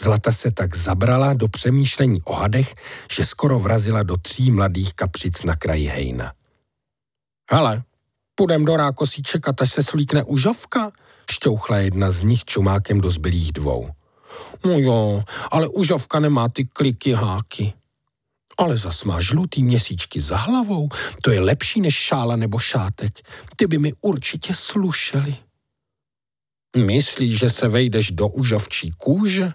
Zlata 0.00 0.32
se 0.32 0.50
tak 0.50 0.76
zabrala 0.76 1.32
do 1.32 1.48
přemýšlení 1.48 2.22
o 2.24 2.32
hadech, 2.32 2.74
že 3.12 3.24
skoro 3.24 3.58
vrazila 3.58 4.02
do 4.02 4.16
tří 4.16 4.50
mladých 4.50 4.94
kapřic 4.94 5.42
na 5.42 5.56
kraji 5.56 5.86
hejna. 5.86 6.32
Hele, 7.50 7.82
půjdem 8.34 8.64
do 8.64 8.76
rákosí 8.76 9.22
čekat, 9.22 9.62
až 9.62 9.72
se 9.72 9.82
slíkne 9.82 10.22
užovka, 10.22 10.92
šťouchla 11.30 11.78
jedna 11.78 12.10
z 12.10 12.22
nich 12.22 12.44
čumákem 12.44 13.00
do 13.00 13.10
zbylých 13.10 13.52
dvou. 13.52 13.90
No 14.64 14.78
jo, 14.78 15.22
ale 15.50 15.68
užovka 15.68 16.20
nemá 16.20 16.48
ty 16.48 16.64
kliky 16.64 17.12
háky. 17.12 17.72
Ale 18.60 18.76
zas 18.76 19.04
má 19.04 19.20
žlutý 19.20 19.64
měsíčky 19.64 20.20
za 20.20 20.36
hlavou, 20.36 20.88
to 21.22 21.30
je 21.30 21.40
lepší 21.40 21.80
než 21.80 21.94
šála 21.94 22.36
nebo 22.36 22.58
šátek. 22.58 23.20
Ty 23.56 23.66
by 23.66 23.78
mi 23.78 23.92
určitě 24.00 24.54
slušeli. 24.54 25.36
Myslíš, 26.76 27.38
že 27.38 27.50
se 27.50 27.68
vejdeš 27.68 28.10
do 28.10 28.28
užovčí 28.28 28.90
kůže? 28.98 29.52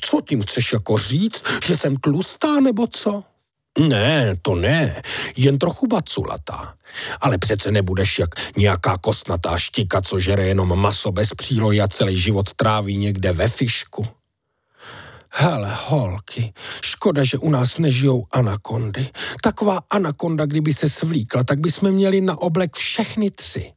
Co 0.00 0.20
tím 0.20 0.42
chceš 0.42 0.72
jako 0.72 0.98
říct, 0.98 1.44
že 1.66 1.76
jsem 1.76 1.96
tlustá 1.96 2.60
nebo 2.60 2.86
co? 2.86 3.22
Ne, 3.78 4.36
to 4.42 4.54
ne, 4.54 5.02
jen 5.36 5.58
trochu 5.58 5.86
baculatá. 5.86 6.74
Ale 7.20 7.38
přece 7.38 7.70
nebudeš 7.70 8.18
jak 8.18 8.34
nějaká 8.56 8.98
kostnatá 8.98 9.58
štika, 9.58 10.02
co 10.02 10.18
žere 10.18 10.46
jenom 10.46 10.78
maso 10.78 11.12
bez 11.12 11.34
přílohy 11.34 11.80
a 11.80 11.88
celý 11.88 12.20
život 12.20 12.54
tráví 12.54 12.96
někde 12.96 13.32
ve 13.32 13.48
fišku. 13.48 14.06
Hele, 15.36 15.76
holky, 15.86 16.52
škoda, 16.82 17.24
že 17.24 17.38
u 17.38 17.50
nás 17.50 17.78
nežijou 17.78 18.26
anakondy. 18.32 19.08
Taková 19.42 19.80
anakonda, 19.90 20.46
kdyby 20.46 20.74
se 20.74 20.88
svlíkla, 20.88 21.44
tak 21.44 21.58
bychom 21.58 21.90
měli 21.90 22.20
na 22.20 22.38
oblek 22.38 22.76
všechny 22.76 23.30
tři. 23.30 23.72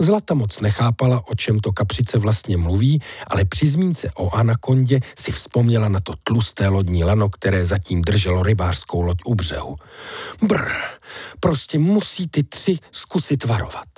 Zlata 0.00 0.34
moc 0.34 0.60
nechápala, 0.60 1.22
o 1.28 1.34
čem 1.34 1.60
to 1.60 1.72
kapřice 1.72 2.18
vlastně 2.18 2.56
mluví, 2.56 3.00
ale 3.26 3.44
při 3.44 3.66
zmínce 3.66 4.10
o 4.14 4.30
anakondě 4.34 5.00
si 5.18 5.32
vzpomněla 5.32 5.88
na 5.88 6.00
to 6.00 6.12
tlusté 6.24 6.68
lodní 6.68 7.04
lano, 7.04 7.28
které 7.28 7.64
zatím 7.64 8.02
drželo 8.02 8.42
rybářskou 8.42 9.02
loď 9.02 9.18
u 9.24 9.34
břehu. 9.34 9.76
Brr, 10.42 10.70
prostě 11.40 11.78
musí 11.78 12.28
ty 12.28 12.42
tři 12.42 12.78
zkusit 12.92 13.44
varovat. 13.44 13.88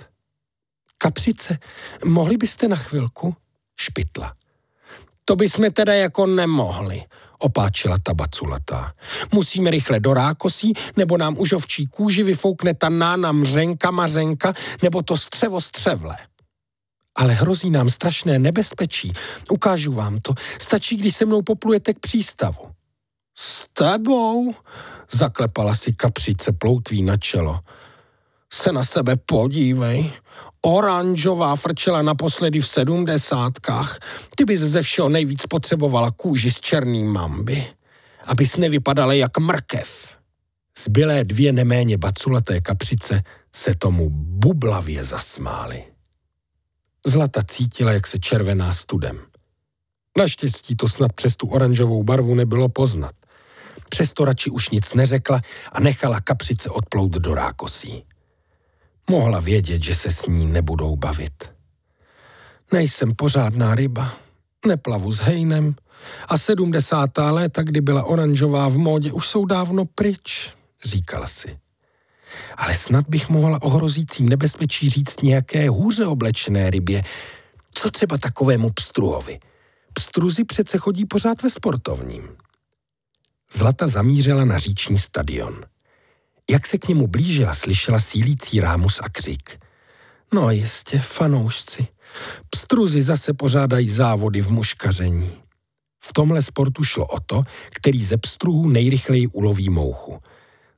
Kapřice, 0.98 1.58
mohli 2.04 2.36
byste 2.36 2.68
na 2.68 2.76
chvilku? 2.76 3.34
Špitla. 3.80 4.39
To 5.24 5.36
bychom 5.36 5.72
teda 5.72 5.94
jako 5.94 6.26
nemohli, 6.26 7.04
opáčila 7.38 7.98
ta 8.02 8.14
baculatá. 8.14 8.92
Musíme 9.32 9.70
rychle 9.70 10.00
do 10.00 10.14
rákosí, 10.14 10.72
nebo 10.96 11.18
nám 11.18 11.38
už 11.38 11.52
ovčí 11.52 11.86
kůži 11.86 12.22
vyfoukne 12.22 12.74
ta 12.74 12.88
nána 12.88 13.32
mřenka 13.32 13.90
mařenka, 13.90 14.52
nebo 14.82 15.02
to 15.02 15.16
střevo 15.16 15.60
střevle. 15.60 16.16
Ale 17.14 17.32
hrozí 17.32 17.70
nám 17.70 17.90
strašné 17.90 18.38
nebezpečí. 18.38 19.12
Ukážu 19.50 19.92
vám 19.92 20.20
to. 20.20 20.34
Stačí, 20.60 20.96
když 20.96 21.16
se 21.16 21.24
mnou 21.26 21.42
poplujete 21.42 21.94
k 21.94 21.98
přístavu. 21.98 22.70
S 23.38 23.68
tebou? 23.72 24.54
Zaklepala 25.10 25.74
si 25.74 25.92
kapřice 25.92 26.52
ploutví 26.52 27.02
na 27.02 27.16
čelo. 27.16 27.60
Se 28.52 28.72
na 28.72 28.84
sebe 28.84 29.16
podívej 29.16 30.12
oranžová 30.62 31.56
frčela 31.56 32.02
naposledy 32.02 32.60
v 32.60 32.68
sedmdesátkách. 32.68 33.98
Ty 34.36 34.44
bys 34.44 34.60
ze 34.60 34.82
všeho 34.82 35.08
nejvíc 35.08 35.46
potřebovala 35.46 36.10
kůži 36.10 36.50
s 36.50 36.60
černým 36.60 37.06
mamby, 37.06 37.66
abys 38.24 38.56
nevypadala 38.56 39.12
jak 39.12 39.38
mrkev. 39.38 40.16
Zbylé 40.78 41.24
dvě 41.24 41.52
neméně 41.52 41.98
baculaté 41.98 42.60
kapřice 42.60 43.22
se 43.54 43.74
tomu 43.74 44.10
bublavě 44.10 45.04
zasmály. 45.04 45.84
Zlata 47.06 47.42
cítila, 47.42 47.92
jak 47.92 48.06
se 48.06 48.18
červená 48.18 48.74
studem. 48.74 49.20
Naštěstí 50.18 50.76
to 50.76 50.88
snad 50.88 51.12
přes 51.12 51.36
tu 51.36 51.46
oranžovou 51.46 52.02
barvu 52.02 52.34
nebylo 52.34 52.68
poznat. 52.68 53.12
Přesto 53.88 54.24
radši 54.24 54.50
už 54.50 54.70
nic 54.70 54.94
neřekla 54.94 55.40
a 55.72 55.80
nechala 55.80 56.20
kapřice 56.20 56.70
odplout 56.70 57.12
do 57.12 57.34
rákosí. 57.34 58.04
Mohla 59.10 59.40
vědět, 59.40 59.82
že 59.82 59.94
se 59.94 60.10
s 60.10 60.26
ní 60.26 60.46
nebudou 60.46 60.96
bavit. 60.96 61.44
Nejsem 62.72 63.14
pořádná 63.14 63.74
ryba, 63.74 64.14
neplavu 64.66 65.12
s 65.12 65.18
hejnem 65.18 65.74
a 66.28 66.38
sedmdesátá 66.38 67.30
léta, 67.30 67.62
kdy 67.62 67.80
byla 67.80 68.04
oranžová 68.04 68.68
v 68.68 68.78
módě, 68.78 69.12
už 69.12 69.28
jsou 69.28 69.44
dávno 69.44 69.84
pryč, 69.84 70.50
říkala 70.84 71.26
si. 71.26 71.58
Ale 72.56 72.74
snad 72.74 73.04
bych 73.08 73.28
mohla 73.28 73.62
o 73.62 73.68
hrozícím 73.68 74.28
nebezpečí 74.28 74.90
říct 74.90 75.22
nějaké 75.22 75.68
hůře 75.68 76.06
oblečené 76.06 76.70
rybě. 76.70 77.02
Co 77.74 77.90
třeba 77.90 78.18
takovému 78.18 78.70
pstruhovi? 78.70 79.40
Pstruzy 79.92 80.44
přece 80.44 80.78
chodí 80.78 81.04
pořád 81.04 81.42
ve 81.42 81.50
sportovním. 81.50 82.28
Zlata 83.52 83.88
zamířila 83.88 84.44
na 84.44 84.58
říční 84.58 84.98
stadion. 84.98 85.64
Jak 86.50 86.66
se 86.66 86.78
k 86.78 86.88
němu 86.88 87.06
blížila, 87.06 87.54
slyšela 87.54 88.00
sílící 88.00 88.60
rámus 88.60 89.00
a 89.02 89.08
křik. 89.08 89.58
No 90.34 90.50
jistě, 90.50 90.98
fanoušci. 90.98 91.86
Pstruzy 92.50 93.02
zase 93.02 93.32
pořádají 93.32 93.90
závody 93.90 94.40
v 94.40 94.50
muškaření. 94.50 95.32
V 96.04 96.12
tomhle 96.12 96.42
sportu 96.42 96.84
šlo 96.84 97.06
o 97.06 97.20
to, 97.20 97.42
který 97.70 98.04
ze 98.04 98.16
pstruhů 98.16 98.68
nejrychleji 98.68 99.26
uloví 99.26 99.70
mouchu. 99.70 100.18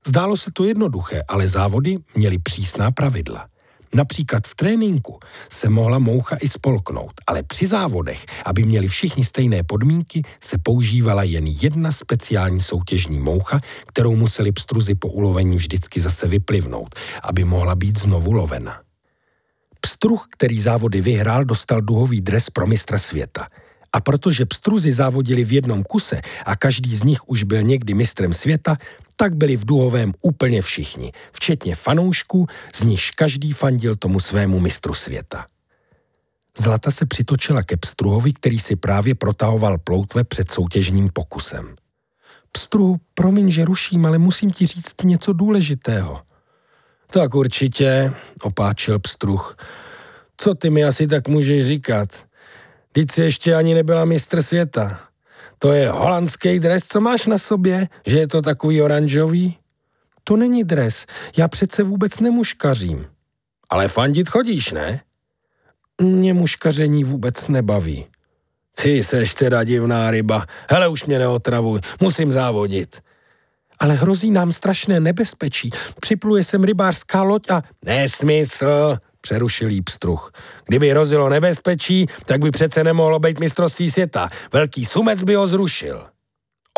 Zdálo 0.06 0.36
se 0.36 0.50
to 0.52 0.64
jednoduché, 0.64 1.22
ale 1.28 1.48
závody 1.48 1.98
měly 2.14 2.38
přísná 2.38 2.90
pravidla. 2.90 3.48
Například 3.94 4.46
v 4.46 4.54
tréninku 4.54 5.18
se 5.50 5.68
mohla 5.68 5.98
moucha 5.98 6.36
i 6.40 6.48
spolknout, 6.48 7.12
ale 7.26 7.42
při 7.42 7.66
závodech, 7.66 8.26
aby 8.44 8.62
měli 8.62 8.88
všichni 8.88 9.24
stejné 9.24 9.62
podmínky, 9.62 10.22
se 10.42 10.58
používala 10.58 11.22
jen 11.22 11.46
jedna 11.46 11.92
speciální 11.92 12.60
soutěžní 12.60 13.20
moucha, 13.20 13.60
kterou 13.86 14.16
museli 14.16 14.52
pstruzy 14.52 14.94
po 14.94 15.08
ulovení 15.08 15.56
vždycky 15.56 16.00
zase 16.00 16.28
vyplivnout, 16.28 16.94
aby 17.22 17.44
mohla 17.44 17.74
být 17.74 17.98
znovu 17.98 18.32
lovena. 18.32 18.80
Pstruh, 19.80 20.26
který 20.30 20.60
závody 20.60 21.00
vyhrál, 21.00 21.44
dostal 21.44 21.80
duhový 21.80 22.20
dres 22.20 22.50
pro 22.50 22.66
mistra 22.66 22.98
světa– 22.98 23.48
a 23.92 24.00
protože 24.00 24.46
pstruzy 24.46 24.92
závodili 24.92 25.44
v 25.44 25.52
jednom 25.52 25.82
kuse 25.84 26.20
a 26.44 26.56
každý 26.56 26.96
z 26.96 27.04
nich 27.04 27.28
už 27.28 27.42
byl 27.42 27.62
někdy 27.62 27.94
mistrem 27.94 28.32
světa, 28.32 28.76
tak 29.16 29.34
byli 29.36 29.56
v 29.56 29.64
duhovém 29.64 30.12
úplně 30.20 30.62
všichni, 30.62 31.12
včetně 31.32 31.74
fanoušků, 31.74 32.46
z 32.74 32.82
nichž 32.82 33.10
každý 33.10 33.52
fandil 33.52 33.96
tomu 33.96 34.20
svému 34.20 34.60
mistru 34.60 34.94
světa. 34.94 35.46
Zlata 36.58 36.90
se 36.90 37.06
přitočila 37.06 37.62
ke 37.62 37.76
pstruhovi, 37.76 38.32
který 38.32 38.58
si 38.58 38.76
právě 38.76 39.14
protahoval 39.14 39.78
ploutve 39.78 40.24
před 40.24 40.50
soutěžním 40.50 41.10
pokusem. 41.12 41.76
Pstruhu, 42.52 42.96
promiň, 43.14 43.50
že 43.50 43.64
ruším, 43.64 44.06
ale 44.06 44.18
musím 44.18 44.50
ti 44.50 44.66
říct 44.66 45.02
něco 45.04 45.32
důležitého. 45.32 46.22
Tak 47.06 47.34
určitě, 47.34 48.12
opáčil 48.42 48.98
pstruh. 48.98 49.56
Co 50.36 50.54
ty 50.54 50.70
mi 50.70 50.84
asi 50.84 51.06
tak 51.06 51.28
můžeš 51.28 51.66
říkat? 51.66 52.24
Teď 52.92 53.10
si 53.10 53.20
ještě 53.20 53.54
ani 53.54 53.74
nebyla 53.74 54.04
mistr 54.04 54.42
světa. 54.42 55.00
To 55.62 55.72
je 55.72 55.90
holandský 55.90 56.58
dres, 56.58 56.82
co 56.88 57.00
máš 57.00 57.26
na 57.26 57.38
sobě, 57.38 57.88
že 58.06 58.18
je 58.18 58.28
to 58.28 58.42
takový 58.42 58.82
oranžový? 58.82 59.58
To 60.24 60.36
není 60.36 60.64
dres, 60.64 61.06
já 61.36 61.48
přece 61.48 61.82
vůbec 61.82 62.20
nemuškařím. 62.20 63.06
Ale 63.70 63.88
fandit 63.88 64.28
chodíš, 64.28 64.72
ne? 64.72 65.00
Mě 66.00 66.34
muškaření 66.34 67.04
vůbec 67.04 67.48
nebaví. 67.48 68.06
Ty 68.82 69.04
seš 69.04 69.34
teda 69.34 69.64
divná 69.64 70.10
ryba. 70.10 70.46
Hele, 70.70 70.88
už 70.88 71.04
mě 71.04 71.18
neotravuj, 71.18 71.80
musím 72.00 72.32
závodit. 72.32 73.00
Ale 73.78 73.94
hrozí 73.94 74.30
nám 74.30 74.52
strašné 74.52 75.00
nebezpečí. 75.00 75.70
Připluje 76.00 76.44
sem 76.44 76.64
rybářská 76.64 77.22
loď 77.22 77.50
a... 77.50 77.62
Nesmysl, 77.84 78.98
přerušil 79.22 79.70
jí 79.70 79.82
pstruh. 79.82 80.32
Kdyby 80.66 80.90
hrozilo 80.90 81.28
nebezpečí, 81.28 82.06
tak 82.24 82.40
by 82.40 82.50
přece 82.50 82.84
nemohlo 82.84 83.18
být 83.18 83.40
mistrovství 83.40 83.90
světa. 83.90 84.28
Velký 84.52 84.84
sumec 84.84 85.22
by 85.22 85.34
ho 85.34 85.46
zrušil. 85.48 86.06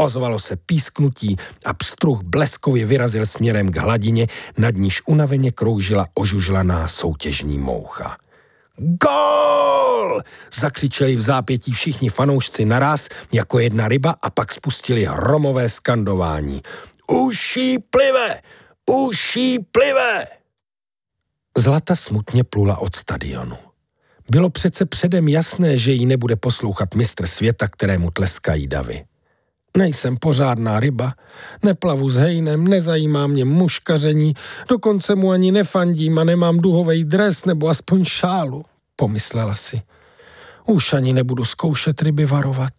Ozvalo 0.00 0.38
se 0.38 0.56
písknutí 0.56 1.36
a 1.64 1.74
pstruh 1.74 2.22
bleskově 2.22 2.86
vyrazil 2.86 3.26
směrem 3.26 3.72
k 3.72 3.76
hladině, 3.76 4.26
nad 4.58 4.74
níž 4.74 5.02
unaveně 5.06 5.52
kroužila 5.52 6.06
ožužlaná 6.14 6.88
soutěžní 6.88 7.58
moucha. 7.58 8.16
Gol! 8.76 10.22
Zakřičeli 10.54 11.16
v 11.16 11.20
zápětí 11.20 11.72
všichni 11.72 12.08
fanoušci 12.08 12.64
naraz 12.64 13.08
jako 13.32 13.58
jedna 13.58 13.88
ryba 13.88 14.14
a 14.22 14.30
pak 14.30 14.52
spustili 14.52 15.04
hromové 15.04 15.68
skandování. 15.68 16.62
Uší 17.10 17.78
plive! 17.78 18.40
Uší 18.90 19.58
plive! 19.58 20.26
Zlata 21.58 21.96
smutně 21.96 22.44
plula 22.44 22.78
od 22.78 22.96
stadionu. 22.96 23.56
Bylo 24.30 24.50
přece 24.50 24.86
předem 24.86 25.28
jasné, 25.28 25.78
že 25.78 25.92
jí 25.92 26.06
nebude 26.06 26.36
poslouchat 26.36 26.94
mistr 26.94 27.26
světa, 27.26 27.68
kterému 27.68 28.10
tleskají 28.10 28.66
davy. 28.66 29.04
Nejsem 29.76 30.16
pořádná 30.16 30.80
ryba, 30.80 31.14
neplavu 31.62 32.10
s 32.10 32.16
hejnem, 32.16 32.66
nezajímá 32.66 33.26
mě 33.26 33.44
muškaření, 33.44 34.34
dokonce 34.68 35.14
mu 35.14 35.30
ani 35.30 35.52
nefandím 35.52 36.18
a 36.18 36.24
nemám 36.24 36.58
duhový 36.58 37.04
dres 37.04 37.44
nebo 37.44 37.68
aspoň 37.68 38.04
šálu, 38.04 38.64
pomyslela 38.96 39.54
si. 39.54 39.82
Už 40.66 40.92
ani 40.92 41.12
nebudu 41.12 41.44
zkoušet 41.44 42.02
ryby 42.02 42.26
varovat, 42.26 42.72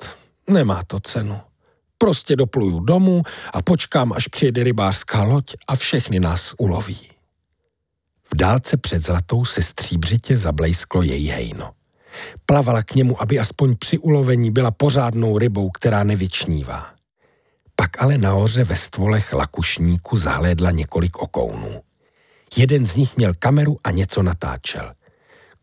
nemá 0.50 0.84
to 0.88 1.00
cenu. 1.00 1.40
Prostě 1.98 2.36
dopluju 2.36 2.80
domů 2.80 3.22
a 3.54 3.62
počkám, 3.62 4.14
až 4.14 4.28
přijede 4.28 4.64
rybářská 4.64 5.24
loď 5.24 5.56
a 5.68 5.76
všechny 5.76 6.20
nás 6.20 6.54
uloví. 6.58 7.15
Dálce 8.36 8.78
před 8.78 9.04
zlatou 9.04 9.46
se 9.46 9.64
stříbřitě 9.64 10.38
zablejsklo 10.38 11.02
její 11.02 11.28
hejno. 11.28 11.72
Plavala 12.46 12.84
k 12.84 12.96
němu, 12.96 13.22
aby 13.22 13.40
aspoň 13.40 13.76
při 13.76 13.98
ulovení 13.98 14.52
byla 14.52 14.72
pořádnou 14.72 15.38
rybou, 15.38 15.70
která 15.70 16.04
nevyčnívá. 16.04 16.88
Pak 17.76 18.02
ale 18.02 18.18
nahoře 18.18 18.64
ve 18.64 18.76
stvolech 18.76 19.34
lakušníku 19.34 20.18
zahlédla 20.18 20.72
několik 20.72 21.18
okounů. 21.18 21.82
Jeden 22.58 22.86
z 22.86 22.96
nich 22.96 23.18
měl 23.18 23.34
kameru 23.40 23.78
a 23.84 23.92
něco 23.92 24.24
natáčel. 24.24 24.94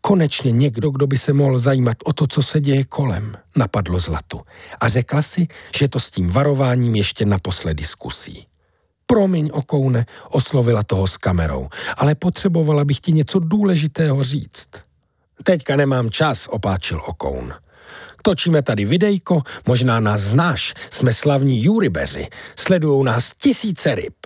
Konečně 0.01 0.53
někdo, 0.53 0.91
kdo 0.91 1.07
by 1.07 1.19
se 1.19 1.33
mohl 1.33 1.59
zajímat 1.59 1.97
o 2.05 2.13
to, 2.13 2.27
co 2.27 2.43
se 2.43 2.61
děje 2.61 2.85
kolem, 2.85 3.37
napadlo 3.57 3.99
Zlatu. 3.99 4.41
A 4.81 4.89
řekla 4.89 5.23
si, 5.23 5.47
že 5.77 5.89
to 5.89 6.01
s 6.01 6.11
tím 6.11 6.29
varováním 6.29 6.95
ještě 6.95 7.27
naposledy 7.27 7.85
zkusí. 7.85 8.47
Promiň, 9.13 9.51
okoune, 9.53 10.07
oslovila 10.31 10.83
toho 10.83 11.07
s 11.07 11.17
kamerou, 11.17 11.69
ale 11.97 12.15
potřebovala 12.15 12.85
bych 12.85 13.01
ti 13.01 13.13
něco 13.13 13.39
důležitého 13.39 14.25
říct. 14.25 14.69
Teďka 15.45 15.77
nemám 15.77 16.11
čas, 16.11 16.49
opáčil 16.51 17.01
Okoun. 17.07 17.55
Točíme 18.23 18.63
tady 18.63 18.85
videjko, 18.85 19.43
možná 19.67 20.01
nás 20.01 20.21
znáš, 20.21 20.75
jsme 20.91 21.13
slavní 21.13 21.65
juribeři, 21.65 22.29
sledujou 22.57 23.03
nás 23.03 23.35
tisíce 23.35 23.95
ryb. 23.95 24.17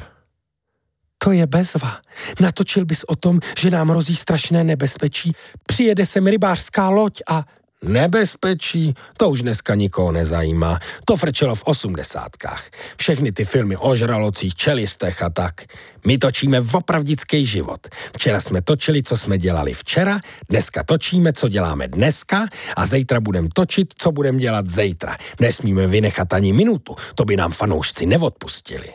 To 1.19 1.33
je 1.33 1.47
bezva. 1.47 1.97
Natočil 2.41 2.85
bys 2.85 3.05
o 3.05 3.17
tom, 3.17 3.41
že 3.59 3.71
nám 3.71 3.89
hrozí 3.89 4.17
strašné 4.17 4.65
nebezpečí. 4.65 5.33
Přijede 5.67 6.07
sem 6.07 6.27
rybářská 6.27 6.89
loď 6.89 7.21
a 7.29 7.45
Nebezpečí, 7.85 8.95
to 9.17 9.31
už 9.31 9.43
dneska 9.43 9.75
nikoho 9.75 10.13
nezajímá. 10.13 10.79
To 11.05 11.17
frčelo 11.17 11.55
v 11.55 11.65
osmdesátkách. 11.65 12.71
Všechny 12.97 13.33
ty 13.33 13.45
filmy 13.45 13.77
o 13.77 13.97
žralocích, 13.97 14.55
čelistech 14.55 15.23
a 15.23 15.31
tak. 15.31 15.65
My 16.07 16.19
točíme 16.19 16.61
v 16.61 16.75
opravdický 16.75 17.47
život. 17.47 17.89
Včera 18.17 18.41
jsme 18.41 18.63
točili, 18.63 19.03
co 19.03 19.17
jsme 19.17 19.39
dělali 19.39 19.75
včera, 19.75 20.21
dneska 20.49 20.83
točíme, 20.83 21.33
co 21.33 21.49
děláme 21.49 21.89
dneska 21.89 22.47
a 22.77 22.87
zítra 22.87 23.21
budeme 23.21 23.49
točit, 23.55 23.95
co 23.99 24.13
budeme 24.13 24.39
dělat 24.39 24.71
zítra. 24.71 25.17
Nesmíme 25.41 25.87
vynechat 25.87 26.33
ani 26.33 26.53
minutu, 26.53 26.97
to 27.15 27.25
by 27.25 27.37
nám 27.37 27.53
fanoušci 27.53 28.07
neodpustili. 28.07 28.89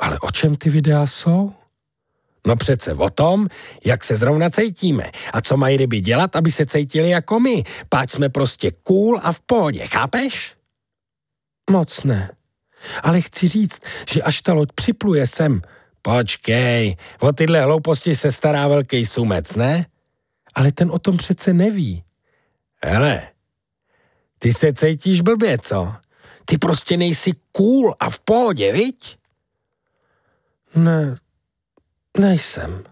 Ale 0.00 0.18
o 0.18 0.30
čem 0.30 0.56
ty 0.56 0.70
videa 0.70 1.06
jsou? 1.06 1.59
No 2.46 2.56
přece 2.56 2.94
o 2.94 3.10
tom, 3.10 3.48
jak 3.84 4.04
se 4.04 4.16
zrovna 4.16 4.50
cítíme 4.50 5.10
a 5.32 5.40
co 5.40 5.56
mají 5.56 5.76
ryby 5.76 6.00
dělat, 6.00 6.36
aby 6.36 6.50
se 6.50 6.66
cítili 6.66 7.10
jako 7.10 7.40
my. 7.40 7.64
Páč 7.88 8.10
jsme 8.10 8.28
prostě 8.28 8.70
cool 8.82 9.20
a 9.22 9.32
v 9.32 9.40
pohodě, 9.40 9.86
chápeš? 9.86 10.54
Moc 11.70 12.04
ne. 12.04 12.30
Ale 13.02 13.20
chci 13.20 13.48
říct, 13.48 13.80
že 14.12 14.22
až 14.22 14.42
ta 14.42 14.52
loď 14.52 14.68
připluje 14.74 15.26
sem, 15.26 15.62
počkej, 16.02 16.96
o 17.20 17.32
tyhle 17.32 17.64
hlouposti 17.64 18.16
se 18.16 18.32
stará 18.32 18.68
velký 18.68 19.06
sumec, 19.06 19.54
ne? 19.54 19.86
Ale 20.54 20.72
ten 20.72 20.90
o 20.90 20.98
tom 20.98 21.16
přece 21.16 21.52
neví. 21.52 22.04
Hele, 22.82 23.28
ty 24.38 24.52
se 24.52 24.72
cítíš 24.72 25.20
blbě, 25.20 25.58
co? 25.58 25.94
Ty 26.44 26.58
prostě 26.58 26.96
nejsi 26.96 27.32
cool 27.52 27.94
a 28.00 28.10
v 28.10 28.18
pohodě, 28.18 28.72
viď? 28.72 29.18
Ne, 30.74 31.16
Nejsem. 32.20 32.84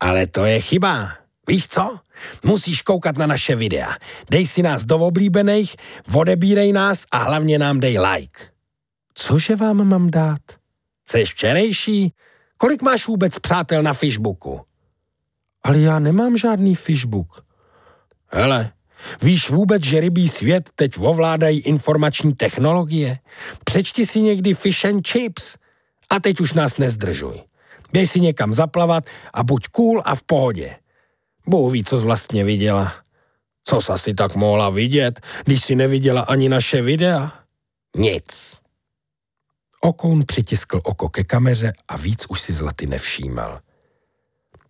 Ale 0.00 0.26
to 0.26 0.44
je 0.44 0.60
chyba. 0.60 1.18
Víš 1.48 1.68
co? 1.68 1.98
Musíš 2.44 2.82
koukat 2.82 3.16
na 3.18 3.26
naše 3.26 3.56
videa. 3.56 3.96
Dej 4.30 4.46
si 4.46 4.62
nás 4.62 4.84
do 4.84 4.98
oblíbených, 4.98 5.76
odebírej 6.14 6.72
nás 6.72 7.04
a 7.12 7.18
hlavně 7.18 7.58
nám 7.58 7.80
dej 7.80 7.98
like. 7.98 8.40
Cože 9.14 9.56
vám 9.56 9.88
mám 9.88 10.10
dát? 10.10 10.40
Jsi 11.08 11.24
včerejší? 11.24 12.12
Kolik 12.56 12.82
máš 12.82 13.06
vůbec 13.06 13.38
přátel 13.38 13.82
na 13.82 13.94
Facebooku? 13.94 14.60
Ale 15.62 15.78
já 15.78 15.98
nemám 15.98 16.36
žádný 16.36 16.74
Facebook. 16.74 17.44
Hele, 18.26 18.72
víš 19.22 19.50
vůbec, 19.50 19.82
že 19.82 20.00
rybí 20.00 20.28
svět 20.28 20.70
teď 20.74 20.92
ovládají 20.98 21.60
informační 21.60 22.34
technologie? 22.34 23.18
Přečti 23.64 24.06
si 24.06 24.20
někdy 24.20 24.54
fish 24.54 24.84
and 24.84 25.06
chips. 25.06 25.56
A 26.10 26.20
teď 26.20 26.40
už 26.40 26.52
nás 26.52 26.78
nezdržuj. 26.78 27.42
Dej 27.96 28.06
si 28.06 28.20
někam 28.20 28.52
zaplavat 28.52 29.04
a 29.34 29.42
buď 29.42 29.68
cool 29.68 30.02
a 30.04 30.14
v 30.14 30.22
pohodě. 30.22 30.76
Bůh 31.46 31.72
ví, 31.72 31.84
co 31.84 31.98
jsi 31.98 32.04
vlastně 32.04 32.44
viděla. 32.44 32.92
Co 33.64 33.80
jsi 33.80 33.92
asi 33.92 34.14
tak 34.14 34.34
mohla 34.34 34.70
vidět, 34.70 35.20
když 35.44 35.64
si 35.64 35.74
neviděla 35.74 36.22
ani 36.22 36.48
naše 36.48 36.82
videa? 36.82 37.32
Nic. 37.96 38.60
Okoun 39.80 40.24
přitiskl 40.26 40.80
oko 40.84 41.08
ke 41.08 41.24
kameře 41.24 41.72
a 41.88 41.96
víc 41.96 42.26
už 42.28 42.40
si 42.40 42.52
Zlaty 42.52 42.86
nevšímal. 42.86 43.60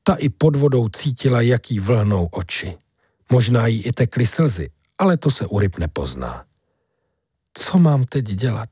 Ta 0.02 0.14
i 0.14 0.28
pod 0.28 0.56
vodou 0.56 0.88
cítila, 0.88 1.40
jaký 1.40 1.80
vlhnou 1.80 2.26
oči. 2.26 2.78
Možná 3.30 3.66
jí 3.66 3.82
i 3.82 3.92
tekly 3.92 4.26
slzy, 4.26 4.70
ale 4.98 5.16
to 5.16 5.30
se 5.30 5.46
u 5.46 5.58
ryb 5.58 5.78
nepozná. 5.78 6.44
Co 7.54 7.78
mám 7.78 8.04
teď 8.04 8.24
dělat? 8.24 8.68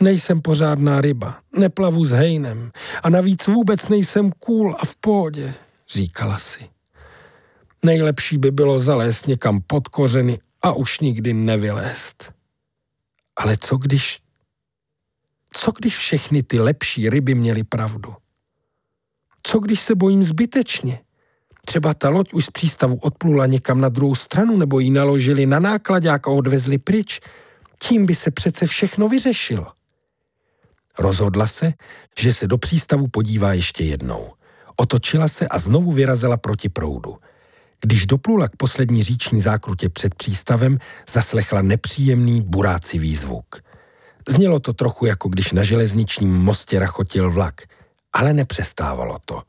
Nejsem 0.00 0.42
pořádná 0.42 1.00
ryba, 1.00 1.38
neplavu 1.56 2.04
s 2.04 2.10
hejnem 2.10 2.70
a 3.02 3.10
navíc 3.10 3.46
vůbec 3.46 3.88
nejsem 3.88 4.32
cool 4.32 4.76
a 4.78 4.84
v 4.84 4.96
pohodě, 4.96 5.54
říkala 5.88 6.38
si. 6.38 6.68
Nejlepší 7.84 8.38
by 8.38 8.50
bylo 8.50 8.80
zalézt 8.80 9.26
někam 9.26 9.60
pod 9.66 9.88
kořeny 9.88 10.38
a 10.62 10.72
už 10.72 11.00
nikdy 11.00 11.34
nevylézt. 11.34 12.32
Ale 13.36 13.56
co 13.56 13.76
když... 13.76 14.18
Co 15.52 15.72
když 15.78 15.96
všechny 15.96 16.42
ty 16.42 16.58
lepší 16.58 17.10
ryby 17.10 17.34
měly 17.34 17.64
pravdu? 17.64 18.14
Co 19.42 19.58
když 19.58 19.80
se 19.80 19.94
bojím 19.94 20.22
zbytečně? 20.22 21.00
Třeba 21.66 21.94
ta 21.94 22.08
loď 22.08 22.32
už 22.32 22.44
z 22.44 22.50
přístavu 22.50 22.96
odplula 22.96 23.46
někam 23.46 23.80
na 23.80 23.88
druhou 23.88 24.14
stranu 24.14 24.56
nebo 24.56 24.80
ji 24.80 24.90
naložili 24.90 25.46
na 25.46 25.58
nákladák 25.58 26.28
a 26.28 26.30
odvezli 26.30 26.78
pryč. 26.78 27.20
Tím 27.78 28.06
by 28.06 28.14
se 28.14 28.30
přece 28.30 28.66
všechno 28.66 29.08
vyřešilo. 29.08 29.77
Rozhodla 30.98 31.46
se, 31.46 31.72
že 32.18 32.32
se 32.32 32.46
do 32.46 32.58
přístavu 32.58 33.08
podívá 33.08 33.52
ještě 33.52 33.84
jednou. 33.84 34.32
Otočila 34.76 35.28
se 35.28 35.48
a 35.48 35.58
znovu 35.58 35.92
vyrazila 35.92 36.36
proti 36.36 36.68
proudu. 36.68 37.16
Když 37.80 38.06
doplula 38.06 38.48
k 38.48 38.56
poslední 38.56 39.02
říční 39.02 39.40
zákrutě 39.40 39.88
před 39.88 40.14
přístavem, 40.14 40.78
zaslechla 41.08 41.62
nepříjemný 41.62 42.42
burácivý 42.42 43.16
zvuk. 43.16 43.62
Znělo 44.28 44.60
to 44.60 44.72
trochu 44.72 45.06
jako 45.06 45.28
když 45.28 45.52
na 45.52 45.62
železničním 45.62 46.34
mostě 46.34 46.78
rachotil 46.78 47.30
vlak, 47.30 47.62
ale 48.12 48.32
nepřestávalo 48.32 49.18
to. 49.24 49.42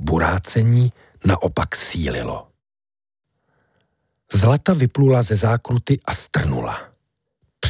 Burácení 0.00 0.92
naopak 1.24 1.76
sílilo. 1.76 2.46
Zlata 4.32 4.74
vyplula 4.74 5.22
ze 5.22 5.36
zákruty 5.36 6.00
a 6.06 6.14
strnula. 6.14 6.89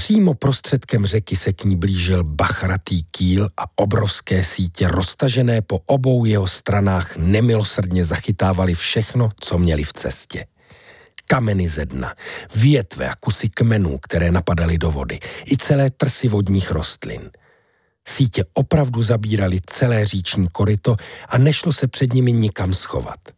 Přímo 0.01 0.35
prostředkem 0.35 1.07
řeky 1.07 1.37
se 1.37 1.53
k 1.53 1.65
ní 1.65 1.77
blížil 1.77 2.25
bachratý 2.25 3.03
kýl 3.11 3.49
a 3.57 3.65
obrovské 3.77 4.45
sítě 4.45 4.89
roztažené 4.89 5.63
po 5.63 5.79
obou 5.87 6.25
jeho 6.25 6.49
stranách 6.49 7.17
nemilosrdně 7.17 8.05
zachytávali 8.05 8.75
všechno, 8.75 9.31
co 9.41 9.59
měli 9.59 9.85
v 9.85 9.93
cestě. 9.93 10.47
Kameny 11.27 11.69
ze 11.69 11.87
dna, 11.87 12.15
větve 12.55 13.09
a 13.09 13.15
kusy 13.15 13.49
kmenů, 13.49 13.99
které 13.99 14.31
napadaly 14.31 14.79
do 14.79 14.91
vody, 14.91 15.19
i 15.53 15.57
celé 15.57 15.91
trsy 15.91 16.29
vodních 16.29 16.71
rostlin. 16.71 17.31
Sítě 18.09 18.45
opravdu 18.55 19.03
zabírali 19.03 19.59
celé 19.67 20.07
říční 20.07 20.49
koryto 20.53 20.97
a 21.29 21.39
nešlo 21.39 21.73
se 21.73 21.89
před 21.89 22.13
nimi 22.13 22.33
nikam 22.33 22.75
schovat– 22.75 23.21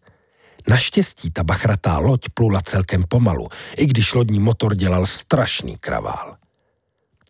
Naštěstí 0.69 1.31
ta 1.31 1.43
bachratá 1.43 1.99
loď 1.99 2.21
plula 2.35 2.61
celkem 2.61 3.05
pomalu, 3.09 3.49
i 3.77 3.87
když 3.87 4.15
lodní 4.15 4.39
motor 4.39 4.75
dělal 4.75 5.07
strašný 5.07 5.77
kravál. 5.81 6.42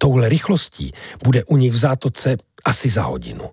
Touhle 0.03 0.29
rychlostí 0.29 0.93
bude 1.25 1.45
u 1.45 1.57
nich 1.57 1.73
v 1.73 1.77
zátoce 1.77 2.37
asi 2.65 2.89
za 2.89 3.03
hodinu. 3.03 3.51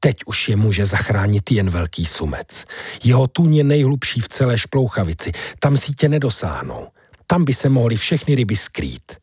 Teď 0.00 0.16
už 0.26 0.48
je 0.48 0.56
může 0.56 0.86
zachránit 0.86 1.50
jen 1.50 1.70
velký 1.70 2.06
sumec. 2.06 2.64
Jeho 3.04 3.26
tůň 3.26 3.56
je 3.56 3.64
nejhlubší 3.64 4.20
v 4.20 4.28
celé 4.28 4.58
šplouchavici, 4.58 5.32
tam 5.58 5.76
sítě 5.76 6.08
nedosáhnou. 6.08 6.88
Tam 7.26 7.44
by 7.44 7.54
se 7.54 7.68
mohly 7.68 7.96
všechny 7.96 8.34
ryby 8.34 8.56
skrýt. 8.56 9.16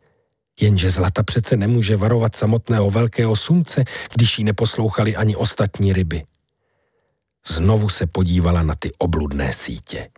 Jenže 0.62 0.89
Zlata 0.89 1.23
přece 1.23 1.58
nemůže 1.58 1.97
varovat 1.97 2.36
samotného 2.36 2.91
velkého 2.91 3.36
sumce, 3.36 3.84
když 4.15 4.39
jí 4.39 4.43
neposlouchali 4.43 5.15
ani 5.15 5.36
ostatní 5.36 5.93
ryby. 5.93 6.23
Znovu 7.47 7.89
se 7.89 8.08
podívala 8.08 8.63
na 8.63 8.75
ty 8.75 8.91
obludné 8.97 9.54
sítě. 9.54 10.10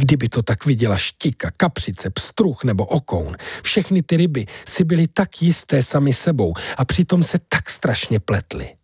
Kdyby 0.00 0.28
to 0.28 0.42
tak 0.42 0.66
viděla 0.66 0.96
štika, 0.96 1.50
kapřice, 1.56 2.10
pstruh 2.10 2.64
nebo 2.64 2.86
okoun, 2.86 3.36
všechny 3.62 4.02
ty 4.02 4.16
ryby 4.16 4.46
si 4.68 4.84
byly 4.84 5.08
tak 5.08 5.42
jisté 5.42 5.82
sami 5.82 6.12
sebou 6.12 6.54
a 6.76 6.84
přitom 6.84 7.22
se 7.22 7.38
tak 7.48 7.70
strašně 7.70 8.20
pletly. 8.20 8.76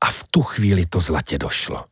A 0.00 0.10
v 0.10 0.24
tu 0.30 0.42
chvíli 0.42 0.86
to 0.86 1.00
zlatě 1.00 1.38
došlo. 1.38 1.84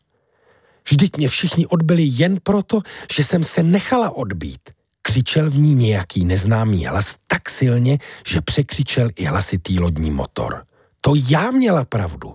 Vždyť 0.89 1.17
mě 1.17 1.29
všichni 1.29 1.67
odbyli 1.67 2.03
jen 2.07 2.39
proto, 2.43 2.81
že 3.13 3.25
jsem 3.25 3.45
se 3.45 3.63
nechala 3.63 4.11
odbít. 4.11 4.71
Křičel 5.03 5.51
v 5.51 5.57
ní 5.57 5.75
nějaký 5.75 6.25
neznámý 6.25 6.87
hlas 6.87 7.17
tak 7.27 7.51
silně, 7.51 7.99
že 8.27 8.41
překřičel 8.41 9.11
i 9.17 9.25
hlasitý 9.25 9.81
lodní 9.81 10.11
motor. 10.11 10.65
To 11.01 11.13
já 11.29 11.51
měla 11.51 11.85
pravdu. 11.85 12.35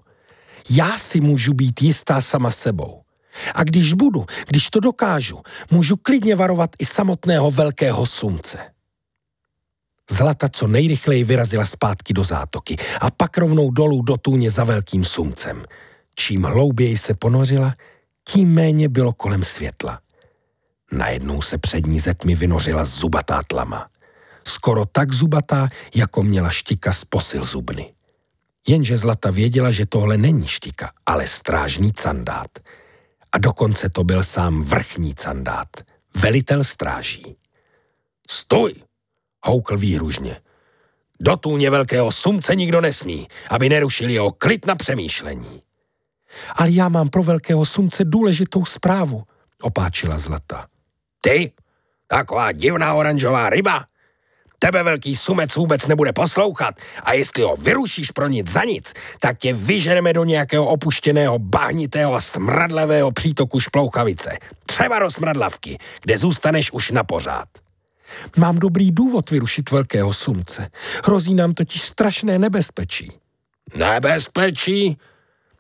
Já 0.70 0.98
si 0.98 1.22
můžu 1.22 1.54
být 1.54 1.82
jistá 1.82 2.22
sama 2.22 2.52
sebou. 2.52 2.99
A 3.56 3.64
když 3.64 3.94
budu, 3.94 4.26
když 4.48 4.70
to 4.70 4.80
dokážu, 4.80 5.42
můžu 5.72 5.98
klidně 5.98 6.36
varovat 6.36 6.70
i 6.80 6.86
samotného 6.86 7.52
velkého 7.52 8.06
slunce. 8.06 8.58
Zlata 10.12 10.50
co 10.50 10.68
nejrychleji 10.68 11.24
vyrazila 11.24 11.66
zpátky 11.66 12.14
do 12.14 12.24
zátoky 12.24 12.76
a 13.02 13.12
pak 13.12 13.38
rovnou 13.38 13.72
dolů 13.72 14.02
do 14.02 14.18
tůně 14.18 14.52
za 14.52 14.64
velkým 14.64 15.06
sluncem. 15.06 15.64
Čím 16.16 16.44
hlouběji 16.44 16.98
se 16.98 17.14
ponořila, 17.14 17.74
tím 18.28 18.54
méně 18.54 18.90
bylo 18.90 19.14
kolem 19.14 19.44
světla. 19.44 20.00
Najednou 20.92 21.42
se 21.42 21.58
před 21.58 21.86
ní 21.86 22.00
ze 22.00 22.14
tmy 22.14 22.36
vynořila 22.36 22.86
zubatá 22.86 23.42
tlama. 23.48 23.88
Skoro 24.48 24.86
tak 24.86 25.14
zubatá, 25.14 25.70
jako 25.96 26.24
měla 26.24 26.50
štika 26.50 26.94
z 26.94 27.06
posil 27.06 27.44
zubny. 27.44 27.94
Jenže 28.68 28.98
Zlata 28.98 29.32
věděla, 29.32 29.72
že 29.72 29.86
tohle 29.86 30.18
není 30.18 30.48
štika, 30.48 30.92
ale 31.06 31.28
strážní 31.28 31.92
candát. 31.94 32.60
A 33.32 33.38
dokonce 33.38 33.90
to 33.90 34.04
byl 34.04 34.24
sám 34.24 34.62
vrchní 34.62 35.16
candát, 35.16 35.68
velitel 36.22 36.64
stráží. 36.64 37.36
Stoj! 38.30 38.74
houkl 39.44 39.78
výhružně. 39.78 40.42
Do 41.22 41.38
tůně 41.38 41.70
velkého 41.70 42.12
sumce 42.12 42.56
nikdo 42.56 42.82
nesmí, 42.82 43.28
aby 43.50 43.70
nerušili 43.70 44.14
jeho 44.14 44.32
klid 44.32 44.66
na 44.66 44.76
přemýšlení. 44.76 45.62
Ale 46.56 46.70
já 46.70 46.90
mám 46.90 47.10
pro 47.10 47.24
velkého 47.24 47.66
sumce 47.66 48.04
důležitou 48.06 48.66
zprávu, 48.66 49.24
opáčila 49.62 50.20
Zlata. 50.20 50.68
Ty? 51.22 51.52
Taková 52.08 52.52
divná 52.52 52.94
oranžová 52.94 53.50
ryba? 53.50 53.86
Tebe 54.60 54.84
velký 54.84 55.16
sumec 55.16 55.56
vůbec 55.56 55.88
nebude 55.88 56.14
poslouchat 56.14 56.76
a 57.04 57.14
jestli 57.14 57.44
ho 57.44 57.56
vyrušíš 57.56 58.12
pro 58.12 58.28
nic 58.28 58.52
za 58.52 58.64
nic, 58.64 58.94
tak 59.20 59.38
tě 59.38 59.54
vyženeme 59.54 60.14
do 60.14 60.24
nějakého 60.24 60.66
opuštěného, 60.66 61.40
bahnitého 61.40 62.22
smradlavého 62.22 63.12
přítoku 63.12 63.60
šplouchavice. 63.60 64.38
Třeba 64.66 65.00
do 65.00 65.12
smradlavky, 65.12 65.78
kde 66.02 66.18
zůstaneš 66.18 66.72
už 66.72 66.92
na 66.92 67.04
pořád. 67.04 67.48
Mám 68.38 68.60
dobrý 68.60 68.92
důvod 68.92 69.32
vyrušit 69.32 69.72
velkého 69.72 70.14
sumce. 70.14 70.70
Hrozí 71.06 71.34
nám 71.34 71.54
totiž 71.54 71.82
strašné 71.82 72.40
nebezpečí. 72.40 73.12
Nebezpečí? 73.76 74.98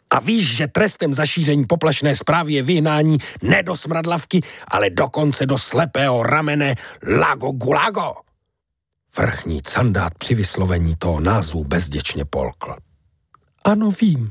A 0.09 0.19
víš, 0.19 0.55
že 0.55 0.67
trestem 0.67 1.13
za 1.13 1.25
šíření 1.25 1.65
poplašné 1.65 2.15
zprávy 2.15 2.53
je 2.53 2.63
vyhnání 2.63 3.17
ne 3.41 3.63
do 3.63 3.75
smradlavky, 3.75 4.41
ale 4.67 4.89
dokonce 4.89 5.45
do 5.45 5.57
slepého 5.57 6.23
ramene 6.23 6.75
Lago 7.17 7.51
Gulago. 7.51 8.28
Vrchní 9.17 9.61
candát 9.61 10.13
při 10.17 10.35
vyslovení 10.35 10.95
toho 10.95 11.19
názvu 11.19 11.63
bezděčně 11.63 12.25
polkl. 12.25 12.75
Ano, 13.65 13.91
vím. 13.91 14.29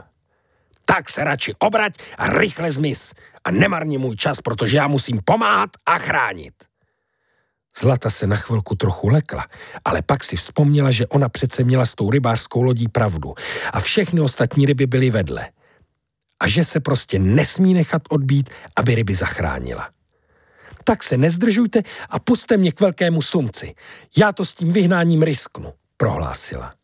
Tak 0.85 1.09
se 1.09 1.25
radši 1.25 1.55
obrať 1.59 1.95
a 2.19 2.27
rychle 2.27 2.73
zmiz. 2.73 3.13
A 3.45 3.51
nemarni 3.51 3.99
můj 3.99 4.17
čas, 4.17 4.41
protože 4.41 4.77
já 4.77 4.87
musím 4.87 5.21
pomáhat 5.25 5.71
a 5.87 5.99
chránit. 5.99 6.55
Zlata 7.79 8.11
se 8.11 8.27
na 8.27 8.37
chvilku 8.37 8.75
trochu 8.75 9.09
lekla, 9.09 9.47
ale 9.85 10.03
pak 10.03 10.25
si 10.25 10.37
vzpomněla, 10.37 10.91
že 10.91 11.07
ona 11.07 11.29
přece 11.29 11.65
měla 11.65 11.87
s 11.87 11.95
tou 11.95 12.11
rybářskou 12.11 12.63
lodí 12.63 12.89
pravdu 12.89 13.35
a 13.73 13.81
všechny 13.81 14.21
ostatní 14.21 14.67
ryby 14.67 14.87
byly 14.87 15.11
vedle. 15.11 15.49
A 16.41 16.49
že 16.49 16.65
se 16.65 16.81
prostě 16.81 17.19
nesmí 17.19 17.75
nechat 17.75 18.03
odbít, 18.09 18.51
aby 18.77 18.95
ryby 18.95 19.15
zachránila 19.15 19.91
tak 20.89 21.03
se 21.03 21.17
nezdržujte 21.17 21.83
a 22.11 22.19
puste 22.19 22.57
mě 22.57 22.73
k 22.73 22.81
velkému 22.81 23.23
sumci. 23.23 23.75
Já 24.17 24.33
to 24.33 24.45
s 24.45 24.55
tím 24.55 24.73
vyhnáním 24.73 25.23
risknu, 25.23 25.73
prohlásila. 25.97 26.75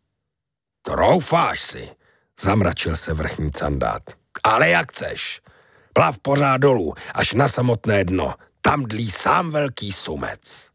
Troufáš 0.82 1.60
si, 1.60 1.88
zamračil 2.40 2.96
se 2.96 3.14
vrchní 3.14 3.50
candát. 3.50 4.02
Ale 4.42 4.68
jak 4.68 4.92
chceš. 4.92 5.40
Plav 5.92 6.18
pořád 6.18 6.56
dolů, 6.56 6.94
až 7.14 7.32
na 7.32 7.48
samotné 7.48 8.04
dno. 8.04 8.34
Tam 8.60 8.84
dlí 8.84 9.10
sám 9.10 9.50
velký 9.50 9.92
sumec. 9.92 10.68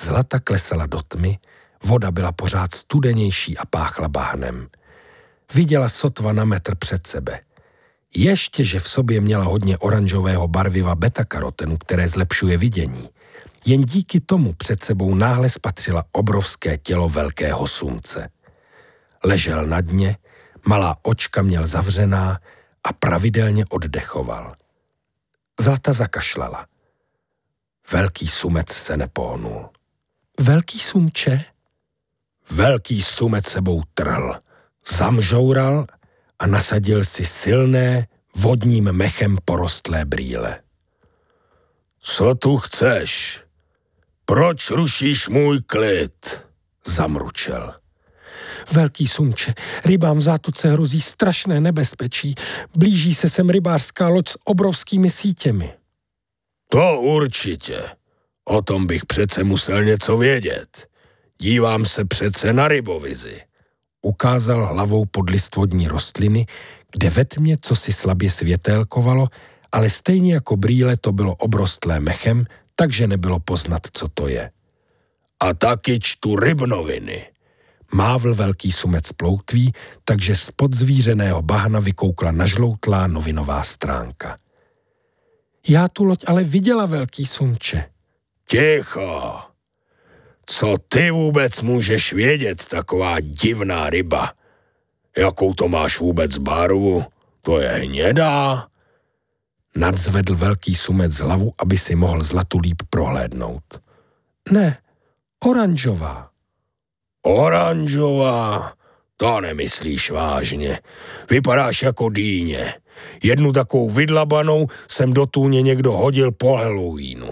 Zlata 0.00 0.40
klesala 0.40 0.86
do 0.86 1.02
tmy, 1.02 1.38
voda 1.84 2.10
byla 2.10 2.32
pořád 2.32 2.74
studenější 2.74 3.58
a 3.58 3.66
páchla 3.66 4.08
bahnem. 4.08 4.68
Viděla 5.54 5.88
sotva 5.88 6.32
na 6.32 6.44
metr 6.44 6.74
před 6.74 7.06
sebe. 7.06 7.40
Ještě, 8.14 8.64
že 8.64 8.80
v 8.80 8.88
sobě 8.88 9.20
měla 9.20 9.44
hodně 9.44 9.78
oranžového 9.78 10.48
barviva 10.48 10.94
beta-karotenu, 10.94 11.76
které 11.78 12.08
zlepšuje 12.08 12.58
vidění. 12.58 13.08
Jen 13.66 13.84
díky 13.84 14.20
tomu 14.20 14.52
před 14.52 14.84
sebou 14.84 15.14
náhle 15.14 15.50
spatřila 15.50 16.04
obrovské 16.12 16.78
tělo 16.78 17.08
velkého 17.08 17.66
slunce. 17.66 18.30
Ležel 19.24 19.66
na 19.66 19.80
dně, 19.80 20.16
malá 20.66 20.96
očka 21.02 21.42
měl 21.42 21.66
zavřená 21.66 22.40
a 22.84 22.92
pravidelně 22.92 23.64
oddechoval. 23.70 24.54
Zlata 25.60 25.92
zakašlala. 25.92 26.66
Velký 27.92 28.28
sumec 28.28 28.72
se 28.72 28.96
nepohnul. 28.96 29.68
Velký 30.40 30.78
sumče? 30.78 31.44
Velký 32.50 33.02
sumec 33.02 33.46
sebou 33.46 33.82
trhl. 33.94 34.40
Zamžoural 34.96 35.86
a 36.38 36.46
nasadil 36.46 37.04
si 37.04 37.24
silné, 37.24 38.06
vodním 38.36 38.92
mechem 38.92 39.38
porostlé 39.44 40.04
brýle. 40.04 40.56
Co 42.00 42.34
tu 42.34 42.56
chceš? 42.56 43.40
Proč 44.24 44.70
rušíš 44.70 45.28
můj 45.28 45.60
klid? 45.62 46.42
Zamručel. 46.86 47.74
Velký 48.72 49.06
sumče, 49.06 49.54
rybám 49.84 50.18
v 50.18 50.20
zátoce 50.20 50.68
hrozí 50.68 51.00
strašné 51.00 51.60
nebezpečí. 51.60 52.34
Blíží 52.76 53.14
se 53.14 53.28
sem 53.28 53.48
rybářská 53.48 54.08
loď 54.08 54.28
s 54.28 54.38
obrovskými 54.44 55.10
sítěmi. 55.10 55.72
To 56.68 57.00
určitě. 57.00 57.82
O 58.44 58.62
tom 58.62 58.86
bych 58.86 59.06
přece 59.06 59.44
musel 59.44 59.84
něco 59.84 60.16
vědět. 60.16 60.88
Dívám 61.38 61.84
se 61.84 62.04
přece 62.04 62.52
na 62.52 62.68
rybovizi 62.68 63.47
ukázal 64.02 64.66
hlavou 64.66 65.04
pod 65.04 65.30
list 65.30 65.56
vodní 65.56 65.88
rostliny, 65.88 66.46
kde 66.92 67.10
ve 67.10 67.24
tmě 67.24 67.56
co 67.62 67.76
si 67.76 67.92
slabě 67.92 68.30
světélkovalo, 68.30 69.28
ale 69.72 69.90
stejně 69.90 70.34
jako 70.34 70.56
brýle 70.56 70.96
to 70.96 71.12
bylo 71.12 71.34
obrostlé 71.34 72.00
mechem, 72.00 72.46
takže 72.74 73.06
nebylo 73.06 73.38
poznat, 73.38 73.82
co 73.92 74.08
to 74.08 74.28
je. 74.28 74.50
A 75.40 75.54
taky 75.54 75.98
čtu 76.00 76.36
rybnoviny. 76.36 77.26
Mávl 77.92 78.34
velký 78.34 78.72
sumec 78.72 79.12
ploutví, 79.12 79.72
takže 80.04 80.36
spod 80.36 80.74
zvířeného 80.74 81.42
bahna 81.42 81.80
vykoukla 81.80 82.30
nažloutlá 82.30 83.06
novinová 83.06 83.62
stránka. 83.62 84.36
Já 85.68 85.88
tu 85.88 86.04
loď 86.04 86.24
ale 86.26 86.44
viděla, 86.44 86.86
velký 86.86 87.26
sumče. 87.26 87.84
Ticho! 88.48 89.47
Co 90.50 90.76
ty 90.88 91.10
vůbec 91.10 91.62
můžeš 91.62 92.12
vědět, 92.12 92.64
taková 92.64 93.20
divná 93.20 93.90
ryba? 93.90 94.32
Jakou 95.16 95.54
to 95.54 95.68
máš 95.68 96.00
vůbec 96.00 96.38
barvu? 96.38 97.04
To 97.42 97.60
je 97.60 97.68
hnědá. 97.68 98.66
Nadzvedl 99.76 100.34
velký 100.34 100.74
sumec 100.74 101.16
hlavu, 101.16 101.52
aby 101.58 101.78
si 101.78 101.94
mohl 101.94 102.22
zlatu 102.22 102.58
líp 102.58 102.82
prohlédnout. 102.90 103.62
Ne, 104.50 104.78
oranžová. 105.44 106.30
Oranžová? 107.22 108.72
To 109.16 109.40
nemyslíš 109.40 110.10
vážně. 110.10 110.80
Vypadáš 111.30 111.82
jako 111.82 112.08
dýně. 112.08 112.74
Jednu 113.22 113.52
takovou 113.52 113.90
vydlabanou 113.90 114.66
jsem 114.88 115.12
do 115.12 115.26
tůně 115.26 115.62
někdo 115.62 115.92
hodil 115.92 116.32
po 116.32 116.56
Halloweenu. 116.56 117.30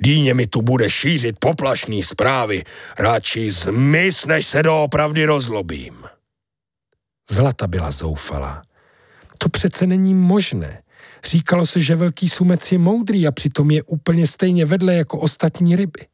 Dýně 0.00 0.34
mi 0.34 0.46
tu 0.46 0.62
bude 0.62 0.90
šířit 0.90 1.36
poplašný 1.38 2.02
zprávy. 2.02 2.64
Radši 2.98 3.50
zmiz, 3.50 4.26
než 4.26 4.46
se 4.46 4.62
doopravdy 4.62 5.24
rozlobím. 5.24 5.94
Zlata 7.30 7.66
byla 7.66 7.90
zoufalá. 7.90 8.62
To 9.38 9.48
přece 9.48 9.86
není 9.86 10.14
možné. 10.14 10.82
Říkalo 11.24 11.66
se, 11.66 11.80
že 11.80 11.94
velký 11.94 12.28
sumec 12.28 12.72
je 12.72 12.78
moudrý 12.78 13.26
a 13.26 13.32
přitom 13.32 13.70
je 13.70 13.82
úplně 13.82 14.26
stejně 14.26 14.64
vedle 14.64 14.94
jako 14.94 15.18
ostatní 15.18 15.76
ryby. 15.76 16.06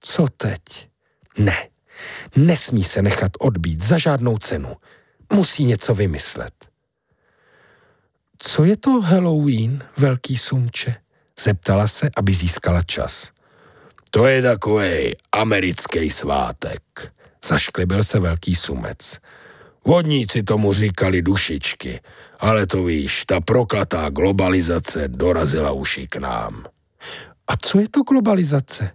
Co 0.00 0.26
teď? 0.36 0.62
Ne, 1.38 1.68
nesmí 2.36 2.84
se 2.84 3.02
nechat 3.02 3.32
odbít 3.40 3.82
za 3.82 3.98
žádnou 3.98 4.38
cenu. 4.38 4.76
Musí 5.32 5.64
něco 5.64 5.94
vymyslet. 5.94 6.54
Co 8.46 8.64
je 8.64 8.76
to 8.76 9.00
Halloween, 9.00 9.82
velký 9.96 10.36
sumče? 10.36 10.94
Zeptala 11.40 11.88
se, 11.88 12.10
aby 12.16 12.34
získala 12.34 12.82
čas. 12.82 13.30
To 14.10 14.26
je 14.26 14.42
takový 14.42 15.12
americký 15.32 16.10
svátek. 16.10 16.82
Zašklibil 17.44 18.04
se 18.04 18.20
velký 18.20 18.54
sumec. 18.54 19.18
Vodníci 19.86 20.42
tomu 20.42 20.72
říkali 20.72 21.22
dušičky, 21.22 22.00
ale 22.40 22.66
to 22.66 22.84
víš, 22.84 23.24
ta 23.26 23.40
proklatá 23.40 24.08
globalizace 24.08 25.08
dorazila 25.08 25.72
už 25.72 25.98
i 25.98 26.06
k 26.06 26.16
nám. 26.16 26.64
A 27.46 27.56
co 27.56 27.80
je 27.80 27.88
to 27.88 28.02
globalizace? 28.02 28.90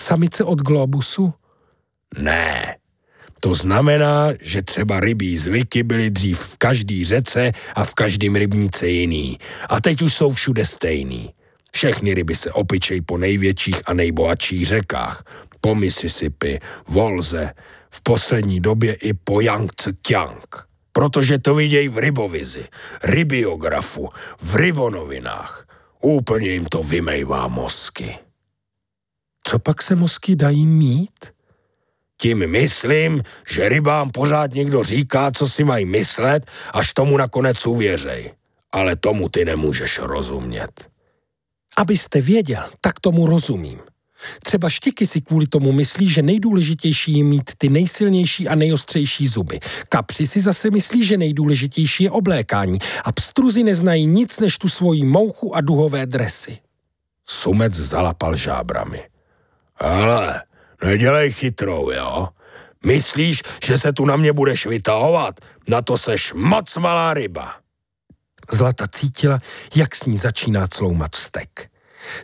Samice 0.00 0.44
od 0.44 0.58
globusu? 0.58 1.34
Ne, 2.18 2.76
to 3.44 3.54
znamená, 3.54 4.28
že 4.40 4.62
třeba 4.62 5.00
rybí 5.00 5.36
zvyky 5.36 5.82
byly 5.82 6.10
dřív 6.10 6.38
v 6.38 6.58
každý 6.58 7.04
řece 7.04 7.52
a 7.74 7.84
v 7.84 7.94
každém 7.94 8.36
rybníce 8.36 8.88
jiný. 8.88 9.38
A 9.68 9.80
teď 9.80 10.02
už 10.02 10.14
jsou 10.14 10.30
všude 10.30 10.66
stejný. 10.66 11.30
Všechny 11.72 12.14
ryby 12.14 12.34
se 12.34 12.52
opičej 12.52 13.00
po 13.00 13.18
největších 13.18 13.82
a 13.86 13.92
nejbohatších 13.92 14.66
řekách. 14.66 15.24
Po 15.60 15.74
Mississippi, 15.74 16.60
Volze, 16.88 17.50
v 17.90 18.02
poslední 18.02 18.60
době 18.60 18.94
i 18.94 19.12
po 19.12 19.40
Yangtze 19.40 19.92
Kiang. 19.92 20.56
Protože 20.92 21.38
to 21.38 21.54
vidějí 21.54 21.88
v 21.88 21.98
rybovizi, 21.98 22.64
rybiografu, 23.02 24.08
v 24.42 24.54
rybonovinách. 24.54 25.66
Úplně 26.00 26.48
jim 26.48 26.64
to 26.64 26.82
vymejvá 26.82 27.48
mozky. 27.48 28.18
Co 29.44 29.58
pak 29.58 29.82
se 29.82 29.96
mozky 29.96 30.36
dají 30.36 30.66
mít? 30.66 31.31
Tím 32.22 32.50
myslím, 32.50 33.22
že 33.50 33.68
rybám 33.68 34.10
pořád 34.10 34.54
někdo 34.54 34.84
říká, 34.84 35.30
co 35.30 35.48
si 35.48 35.64
mají 35.64 35.84
myslet, 35.84 36.46
až 36.72 36.92
tomu 36.92 37.16
nakonec 37.16 37.66
uvěřej. 37.66 38.32
Ale 38.72 38.96
tomu 38.96 39.28
ty 39.28 39.44
nemůžeš 39.44 39.98
rozumět. 39.98 40.88
Abyste 41.76 42.20
věděl, 42.20 42.62
tak 42.80 43.00
tomu 43.00 43.26
rozumím. 43.26 43.78
Třeba 44.44 44.70
štěky 44.70 45.06
si 45.06 45.20
kvůli 45.20 45.46
tomu 45.46 45.72
myslí, 45.72 46.08
že 46.08 46.22
nejdůležitější 46.22 47.18
je 47.18 47.24
mít 47.24 47.50
ty 47.58 47.68
nejsilnější 47.68 48.48
a 48.48 48.54
nejostřejší 48.54 49.28
zuby. 49.28 49.60
Kapři 49.88 50.26
si 50.26 50.40
zase 50.40 50.70
myslí, 50.70 51.06
že 51.06 51.16
nejdůležitější 51.16 52.04
je 52.04 52.10
oblékání 52.10 52.78
a 53.04 53.12
pstruzy 53.12 53.62
neznají 53.62 54.06
nic 54.06 54.40
než 54.40 54.58
tu 54.58 54.68
svoji 54.68 55.04
mouchu 55.04 55.56
a 55.56 55.60
duhové 55.60 56.06
dresy. 56.06 56.58
Sumec 57.26 57.74
zalapal 57.74 58.36
žábrami. 58.36 59.02
Ale 59.76 60.42
nedělej 60.84 61.32
chytrou, 61.32 61.90
jo? 61.90 62.28
Myslíš, 62.86 63.42
že 63.64 63.78
se 63.78 63.92
tu 63.92 64.04
na 64.04 64.16
mě 64.16 64.32
budeš 64.32 64.66
vytahovat? 64.66 65.40
Na 65.68 65.82
to 65.82 65.98
seš 65.98 66.32
moc 66.32 66.76
malá 66.76 67.14
ryba. 67.14 67.54
Zlata 68.52 68.86
cítila, 68.88 69.38
jak 69.74 69.94
s 69.94 70.04
ní 70.04 70.18
začíná 70.18 70.68
cloumat 70.68 71.16
vztek. 71.16 71.70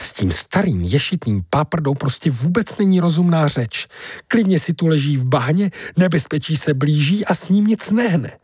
S 0.00 0.12
tím 0.12 0.32
starým 0.32 0.82
ješitným 0.82 1.44
páprdou 1.50 1.94
prostě 1.94 2.30
vůbec 2.30 2.76
není 2.78 3.00
rozumná 3.00 3.48
řeč. 3.48 3.86
Klidně 4.28 4.58
si 4.58 4.74
tu 4.74 4.86
leží 4.86 5.16
v 5.16 5.24
bahně, 5.24 5.70
nebezpečí 5.96 6.56
se 6.56 6.74
blíží 6.74 7.24
a 7.24 7.34
s 7.34 7.48
ním 7.48 7.66
nic 7.66 7.90
nehne. 7.90 8.38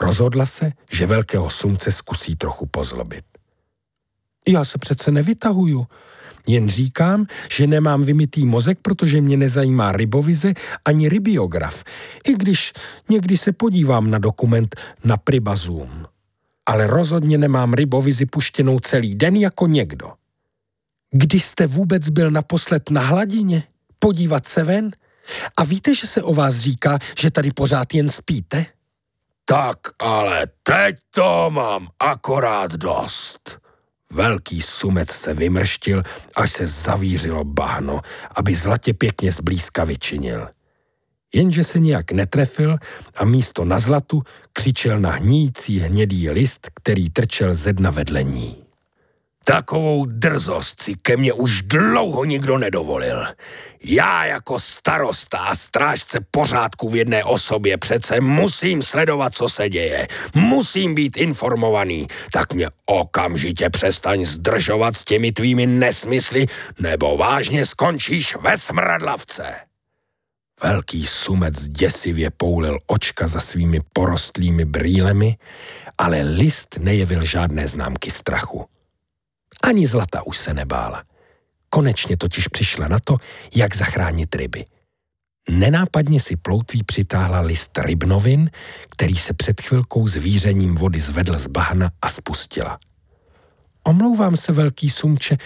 Rozhodla 0.00 0.46
se, 0.46 0.72
že 0.90 1.06
velkého 1.06 1.50
sumce 1.50 1.92
zkusí 1.92 2.36
trochu 2.36 2.66
pozlobit. 2.66 3.24
Já 4.48 4.64
se 4.64 4.78
přece 4.78 5.10
nevytahuju. 5.10 5.86
Jen 6.48 6.68
říkám, 6.68 7.26
že 7.52 7.66
nemám 7.66 8.02
vymitý 8.02 8.46
mozek, 8.46 8.78
protože 8.82 9.20
mě 9.20 9.36
nezajímá 9.36 9.92
rybovize 9.92 10.54
ani 10.84 11.08
rybiograf, 11.08 11.84
i 12.28 12.32
když 12.34 12.72
někdy 13.08 13.36
se 13.36 13.52
podívám 13.52 14.10
na 14.10 14.18
dokument 14.18 14.76
na 15.04 15.16
Pribazum. 15.16 16.06
Ale 16.66 16.86
rozhodně 16.86 17.38
nemám 17.38 17.74
rybovizi 17.74 18.26
puštěnou 18.26 18.78
celý 18.78 19.14
den 19.14 19.36
jako 19.36 19.66
někdo. 19.66 20.12
Kdy 21.10 21.40
jste 21.40 21.66
vůbec 21.66 22.08
byl 22.08 22.30
naposled 22.30 22.90
na 22.90 23.00
hladině? 23.00 23.62
Podívat 23.98 24.46
se 24.46 24.64
ven? 24.64 24.90
A 25.56 25.64
víte, 25.64 25.94
že 25.94 26.06
se 26.06 26.22
o 26.22 26.34
vás 26.34 26.54
říká, 26.54 26.98
že 27.18 27.30
tady 27.30 27.50
pořád 27.50 27.94
jen 27.94 28.08
spíte? 28.08 28.66
Tak 29.44 29.78
ale 29.98 30.46
teď 30.62 30.96
to 31.10 31.50
mám 31.50 31.88
akorát 32.00 32.72
dost. 32.72 33.67
Velký 34.12 34.62
sumec 34.62 35.10
se 35.10 35.34
vymrštil, 35.34 36.02
až 36.36 36.52
se 36.52 36.66
zavířilo 36.66 37.44
bahno, 37.44 38.00
aby 38.34 38.54
zlatě 38.54 38.94
pěkně 38.94 39.32
zblízka 39.32 39.84
vyčinil. 39.84 40.48
Jenže 41.34 41.64
se 41.64 41.78
nijak 41.78 42.12
netrefil 42.12 42.78
a 43.16 43.24
místo 43.24 43.64
na 43.64 43.78
zlatu 43.78 44.22
křičel 44.52 45.00
na 45.00 45.10
hníjící 45.10 45.78
hnědý 45.78 46.30
list, 46.30 46.68
který 46.74 47.10
trčel 47.10 47.54
ze 47.54 47.72
dna 47.72 47.90
vedle 47.90 48.22
ní. 48.22 48.67
Takovou 49.48 50.06
drzost 50.06 50.80
si 50.80 50.94
ke 50.94 51.16
mně 51.16 51.32
už 51.32 51.62
dlouho 51.62 52.24
nikdo 52.24 52.58
nedovolil. 52.58 53.26
Já 53.84 54.24
jako 54.24 54.60
starosta 54.60 55.38
a 55.38 55.54
strážce 55.54 56.20
pořádku 56.30 56.88
v 56.88 56.96
jedné 56.96 57.24
osobě 57.24 57.76
přece 57.76 58.20
musím 58.20 58.82
sledovat, 58.82 59.34
co 59.34 59.48
se 59.48 59.68
děje. 59.68 60.08
Musím 60.34 60.94
být 60.94 61.16
informovaný. 61.16 62.06
Tak 62.32 62.52
mě 62.52 62.68
okamžitě 62.86 63.70
přestaň 63.70 64.24
zdržovat 64.24 64.96
s 64.96 65.04
těmi 65.04 65.32
tvými 65.32 65.66
nesmysly, 65.66 66.46
nebo 66.80 67.16
vážně 67.16 67.66
skončíš 67.66 68.36
ve 68.36 68.58
smradlavce. 68.58 69.54
Velký 70.62 71.06
sumec 71.06 71.68
děsivě 71.68 72.30
poulil 72.30 72.78
očka 72.86 73.28
za 73.28 73.40
svými 73.40 73.80
porostlými 73.92 74.64
brýlemi, 74.64 75.36
ale 75.98 76.22
list 76.22 76.76
nejevil 76.78 77.24
žádné 77.24 77.68
známky 77.68 78.10
strachu. 78.10 78.66
Ani 79.64 79.86
Zlata 79.86 80.26
už 80.26 80.38
se 80.38 80.54
nebála. 80.54 81.04
Konečně 81.70 82.16
totiž 82.16 82.48
přišla 82.48 82.88
na 82.88 82.98
to, 83.04 83.16
jak 83.54 83.76
zachránit 83.76 84.34
ryby. 84.34 84.64
Nenápadně 85.50 86.20
si 86.20 86.36
ploutví 86.36 86.84
přitáhla 86.84 87.40
list 87.40 87.78
rybnovin, 87.78 88.50
který 88.88 89.16
se 89.16 89.34
před 89.34 89.60
chvilkou 89.60 90.06
zvířením 90.06 90.74
vody 90.74 91.00
zvedl 91.00 91.38
z 91.38 91.46
bahna 91.46 91.90
a 92.02 92.08
spustila. 92.08 92.78
Omlouvám 93.84 94.36
se, 94.36 94.52
velký 94.52 94.90
sumče, 94.90 95.36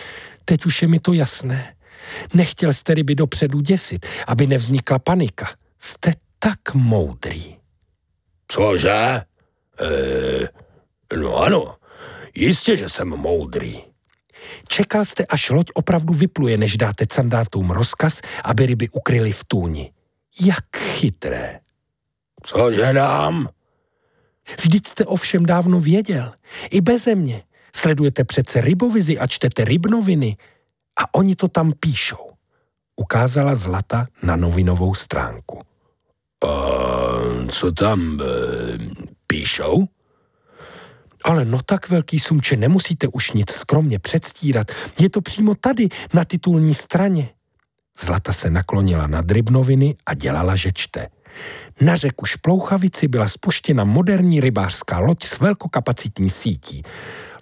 teď 0.44 0.66
už 0.66 0.82
je 0.82 0.88
mi 0.88 0.98
to 0.98 1.12
jasné. 1.12 1.74
Nechtěl 2.34 2.72
jste 2.72 2.94
ryby 2.94 3.14
dopředu 3.14 3.60
děsit, 3.60 4.06
aby 4.26 4.46
nevznikla 4.46 4.98
panika. 4.98 5.48
Jste 5.78 6.12
tak 6.38 6.74
moudrý. 6.74 7.56
Cože? 8.48 8.90
E, 8.90 9.24
no 11.16 11.36
ano, 11.36 11.76
jistě, 12.34 12.76
že 12.76 12.88
jsem 12.88 13.08
moudrý. 13.08 13.91
Čekal 14.68 15.04
jste, 15.04 15.26
až 15.26 15.50
loď 15.50 15.70
opravdu 15.74 16.14
vypluje, 16.14 16.56
než 16.56 16.76
dáte 16.76 17.06
candátům 17.06 17.70
rozkaz, 17.70 18.20
aby 18.44 18.66
ryby 18.66 18.88
ukryly 18.88 19.32
v 19.32 19.44
tůni. 19.44 19.92
Jak 20.40 20.76
chytré. 20.76 21.60
Cože 22.42 22.92
dám? 22.92 23.48
Vždyť 24.60 24.86
jste 24.86 25.04
ovšem 25.04 25.46
dávno 25.46 25.80
věděl. 25.80 26.32
I 26.70 26.80
beze 26.80 27.14
mě. 27.14 27.42
Sledujete 27.76 28.24
přece 28.24 28.60
rybovizi 28.60 29.18
a 29.18 29.26
čtete 29.26 29.64
rybnoviny. 29.64 30.36
A 30.98 31.14
oni 31.14 31.36
to 31.36 31.48
tam 31.48 31.72
píšou. 31.80 32.32
Ukázala 32.96 33.54
Zlata 33.54 34.06
na 34.22 34.36
novinovou 34.36 34.94
stránku. 34.94 35.60
A 36.44 36.48
co 37.48 37.72
tam 37.72 38.20
e, 38.20 38.24
píšou? 39.26 39.88
Ale 41.24 41.44
no 41.44 41.58
tak 41.66 41.88
velký 41.88 42.18
sumče, 42.18 42.56
nemusíte 42.56 43.08
už 43.08 43.32
nic 43.32 43.50
skromně 43.50 43.98
předstírat. 43.98 44.72
Je 44.98 45.10
to 45.10 45.20
přímo 45.20 45.54
tady, 45.54 45.88
na 46.14 46.24
titulní 46.24 46.74
straně. 46.74 47.28
Zlata 48.00 48.32
se 48.32 48.50
naklonila 48.50 49.06
nad 49.06 49.30
rybnoviny 49.30 49.94
a 50.06 50.14
dělala, 50.14 50.56
že 50.56 50.70
čte. 50.74 51.08
Na 51.80 51.96
řeku 51.96 52.26
Šplouchavici 52.26 53.08
byla 53.08 53.28
spuštěna 53.28 53.84
moderní 53.84 54.40
rybářská 54.40 54.98
loď 54.98 55.24
s 55.24 55.40
velkokapacitní 55.40 56.30
sítí. 56.30 56.82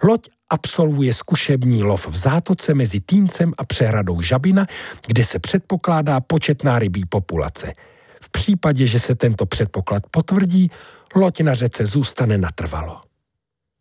Loď 0.03 0.29
absolvuje 0.49 1.13
zkušební 1.13 1.83
lov 1.83 2.07
v 2.07 2.17
zátoce 2.17 2.73
mezi 2.73 2.99
Týncem 2.99 3.53
a 3.57 3.65
přehradou 3.65 4.21
Žabina, 4.21 4.65
kde 5.07 5.25
se 5.25 5.39
předpokládá 5.39 6.21
početná 6.21 6.79
rybí 6.79 7.05
populace. 7.09 7.73
V 8.21 8.29
případě, 8.29 8.87
že 8.87 8.99
se 8.99 9.15
tento 9.15 9.45
předpoklad 9.45 10.03
potvrdí, 10.11 10.71
loď 11.15 11.41
na 11.41 11.53
řece 11.53 11.85
zůstane 11.85 12.37
natrvalo. 12.37 13.01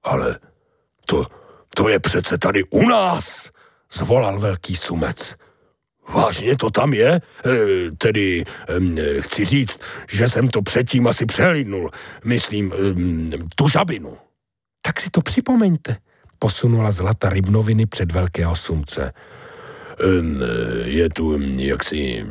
Ale 0.02 0.38
to, 1.06 1.26
to 1.74 1.88
je 1.88 1.98
přece 1.98 2.38
tady 2.38 2.64
u 2.64 2.86
nás, 2.88 3.50
zvolal 3.92 4.38
velký 4.40 4.76
sumec. 4.76 5.36
Vážně 6.14 6.56
to 6.56 6.70
tam 6.70 6.94
je? 6.94 7.10
E, 7.10 7.20
tedy 7.98 8.44
e, 8.68 9.22
chci 9.22 9.44
říct, 9.44 9.80
že 10.10 10.28
jsem 10.28 10.48
to 10.48 10.62
předtím 10.62 11.06
asi 11.06 11.26
přehlídnul. 11.26 11.90
Myslím, 12.24 12.72
e, 12.72 12.76
tu 13.54 13.68
žabinu. 13.68 14.18
Tak 14.82 15.00
si 15.00 15.10
to 15.10 15.22
připomeňte, 15.22 15.96
posunula 16.38 16.92
zlata 16.92 17.30
rybnoviny 17.30 17.86
před 17.86 18.12
velkého 18.12 18.56
sumce. 18.56 19.12
Je 20.84 21.08
tu 21.10 21.38
jaksi 21.56 22.26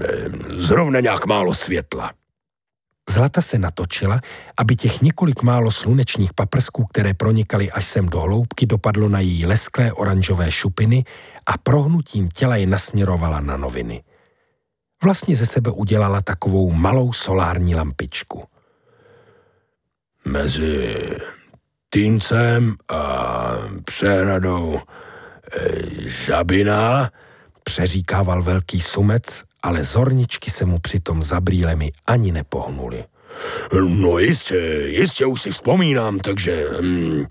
zrovna 0.50 1.00
nějak 1.00 1.26
málo 1.26 1.54
světla. 1.54 2.12
Zlata 3.10 3.42
se 3.42 3.60
natočila, 3.60 4.22
aby 4.58 4.76
těch 4.76 5.02
několik 5.02 5.44
málo 5.44 5.72
slunečních 5.72 6.34
paprsků, 6.34 6.86
které 6.86 7.14
pronikaly 7.14 7.72
až 7.72 7.86
sem 7.86 8.06
do 8.06 8.20
hloubky, 8.20 8.66
dopadlo 8.66 9.10
na 9.10 9.20
její 9.20 9.46
lesklé 9.46 9.94
oranžové 9.94 10.52
šupiny 10.52 11.04
a 11.46 11.58
prohnutím 11.58 12.30
těla 12.30 12.56
je 12.56 12.66
nasměrovala 12.66 13.40
na 13.40 13.58
noviny. 13.58 14.04
Vlastně 15.04 15.36
ze 15.36 15.46
sebe 15.46 15.72
udělala 15.72 16.22
takovou 16.22 16.72
malou 16.72 17.14
solární 17.14 17.76
lampičku. 17.76 18.44
Mezi 20.26 20.98
Týncem 21.90 22.76
a 22.90 23.48
přehradou 23.86 24.80
e, 24.80 24.82
Žabina, 26.10 27.10
přeříkával 27.64 28.44
velký 28.44 28.80
sumec, 28.80 29.44
ale 29.64 29.84
zorničky 29.84 30.52
se 30.52 30.66
mu 30.66 30.80
přitom 30.80 31.24
za 31.24 31.42
brýlemi 31.42 31.92
ani 32.08 32.32
nepohnuly. 32.32 33.04
No 33.88 34.20
jistě, 34.20 34.58
jistě 34.86 35.26
už 35.26 35.42
si 35.42 35.52
vzpomínám, 35.52 36.20
takže... 36.20 36.68
Hm, 36.82 37.26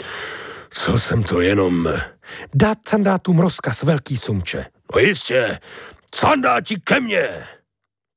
co 0.71 0.99
jsem 0.99 1.23
to 1.23 1.41
jenom... 1.41 1.89
Dát 2.55 2.79
candátům 2.83 3.39
rozkaz, 3.39 3.83
velký 3.83 4.17
sumče. 4.17 4.67
No 4.95 5.01
jistě, 5.01 5.59
candáti 6.15 6.77
ke 6.85 7.01
mně! 7.01 7.29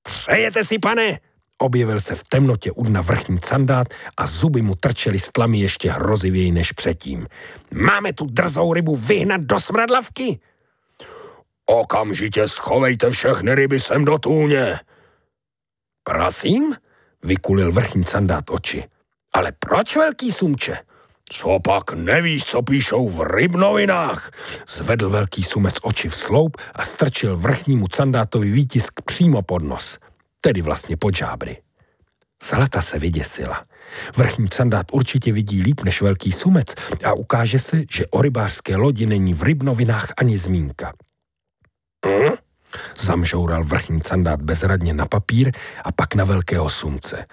Přejete 0.04 0.64
si, 0.64 0.80
pane? 0.80 1.20
Objevil 1.58 2.00
se 2.00 2.16
v 2.16 2.24
temnotě 2.24 2.72
u 2.72 2.84
dna 2.84 3.02
vrchní 3.02 3.40
candát 3.40 3.88
a 4.18 4.28
zuby 4.28 4.62
mu 4.62 4.76
trčely 4.76 5.20
z 5.20 5.32
tlamy 5.32 5.60
ještě 5.60 5.92
hrozivěji 5.92 6.52
než 6.52 6.72
předtím. 6.72 7.28
Máme 7.74 8.14
tu 8.14 8.26
drzou 8.26 8.74
rybu 8.74 8.96
vyhnat 8.96 9.42
do 9.42 9.60
smradlavky? 9.60 10.40
Okamžitě 11.66 12.48
schovejte 12.48 13.10
všechny 13.10 13.56
ryby 13.56 13.80
sem 13.80 14.06
do 14.06 14.18
tůně. 14.18 14.80
Prosím? 16.04 16.76
Vykulil 17.24 17.72
vrchní 17.72 18.04
candát 18.04 18.50
oči. 18.50 18.84
Ale 19.34 19.52
proč, 19.60 19.96
velký 19.96 20.32
sumče? 20.32 20.78
Co 21.32 21.60
pak 21.60 21.94
nevíš, 21.94 22.44
co 22.44 22.62
píšou 22.62 23.10
v 23.10 23.22
rybnovinách? 23.36 24.32
Zvedl 24.70 25.10
velký 25.10 25.44
sumec 25.44 25.76
oči 25.82 26.10
v 26.10 26.16
sloup 26.16 26.58
a 26.76 26.84
strčil 26.84 27.38
vrchnímu 27.38 27.88
candátovi 27.88 28.52
výtisk 28.52 29.02
přímo 29.02 29.42
pod 29.42 29.64
nos 29.64 30.00
tedy 30.42 30.62
vlastně 30.62 30.98
pod 30.98 31.16
žábry. 31.16 31.62
Zlata 32.44 32.82
se 32.82 33.00
vyděsila. 33.00 33.66
Vrchní 34.18 34.48
sandát 34.54 34.86
určitě 34.92 35.34
vidí 35.34 35.62
líp 35.62 35.82
než 35.82 36.02
velký 36.02 36.32
sumec 36.32 36.68
a 37.04 37.14
ukáže 37.14 37.60
se, 37.60 37.84
že 37.92 38.08
o 38.08 38.22
rybářské 38.22 38.76
lodi 38.76 39.06
není 39.06 39.34
v 39.34 39.44
rybnovinách 39.44 40.14
ani 40.18 40.38
zmínka. 40.38 40.94
Hm? 42.06 42.36
Zamžoural 42.98 43.64
vrchní 43.64 44.00
sandát 44.04 44.42
bezradně 44.42 44.94
na 44.94 45.06
papír 45.06 45.52
a 45.84 45.92
pak 45.92 46.16
na 46.16 46.26
velkého 46.26 46.70
sumce. 46.70 47.26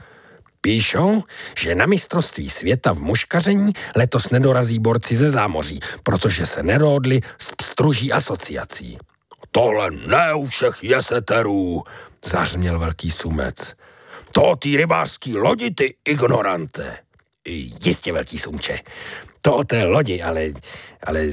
Píšou, 0.61 1.23
že 1.59 1.75
na 1.75 1.87
mistrovství 1.87 2.51
světa 2.51 2.93
v 2.93 3.01
muškaření 3.01 3.73
letos 3.97 4.31
nedorazí 4.31 4.79
borci 4.79 5.17
ze 5.17 5.31
zámoří, 5.31 5.81
protože 6.03 6.47
se 6.47 6.63
nerodli 6.63 7.21
s 7.39 7.53
pstruží 7.57 8.13
asociací. 8.13 8.99
Tohle 9.51 9.91
ne 9.91 10.35
u 10.35 10.45
všech 10.45 10.85
jeseterů, 10.85 11.83
zařměl 12.25 12.79
velký 12.79 13.11
sumec. 13.11 13.75
To 14.33 14.57
ty 14.57 14.77
rybářský 14.77 15.37
lodi, 15.37 15.71
ty 15.71 15.97
ignorante. 16.09 16.97
Jistě, 17.85 18.13
velký 18.13 18.39
sumče. 18.39 18.81
To 19.43 19.57
o 19.57 19.65
té 19.65 19.85
lodi, 19.85 20.23
ale, 20.23 20.51
ale 21.07 21.27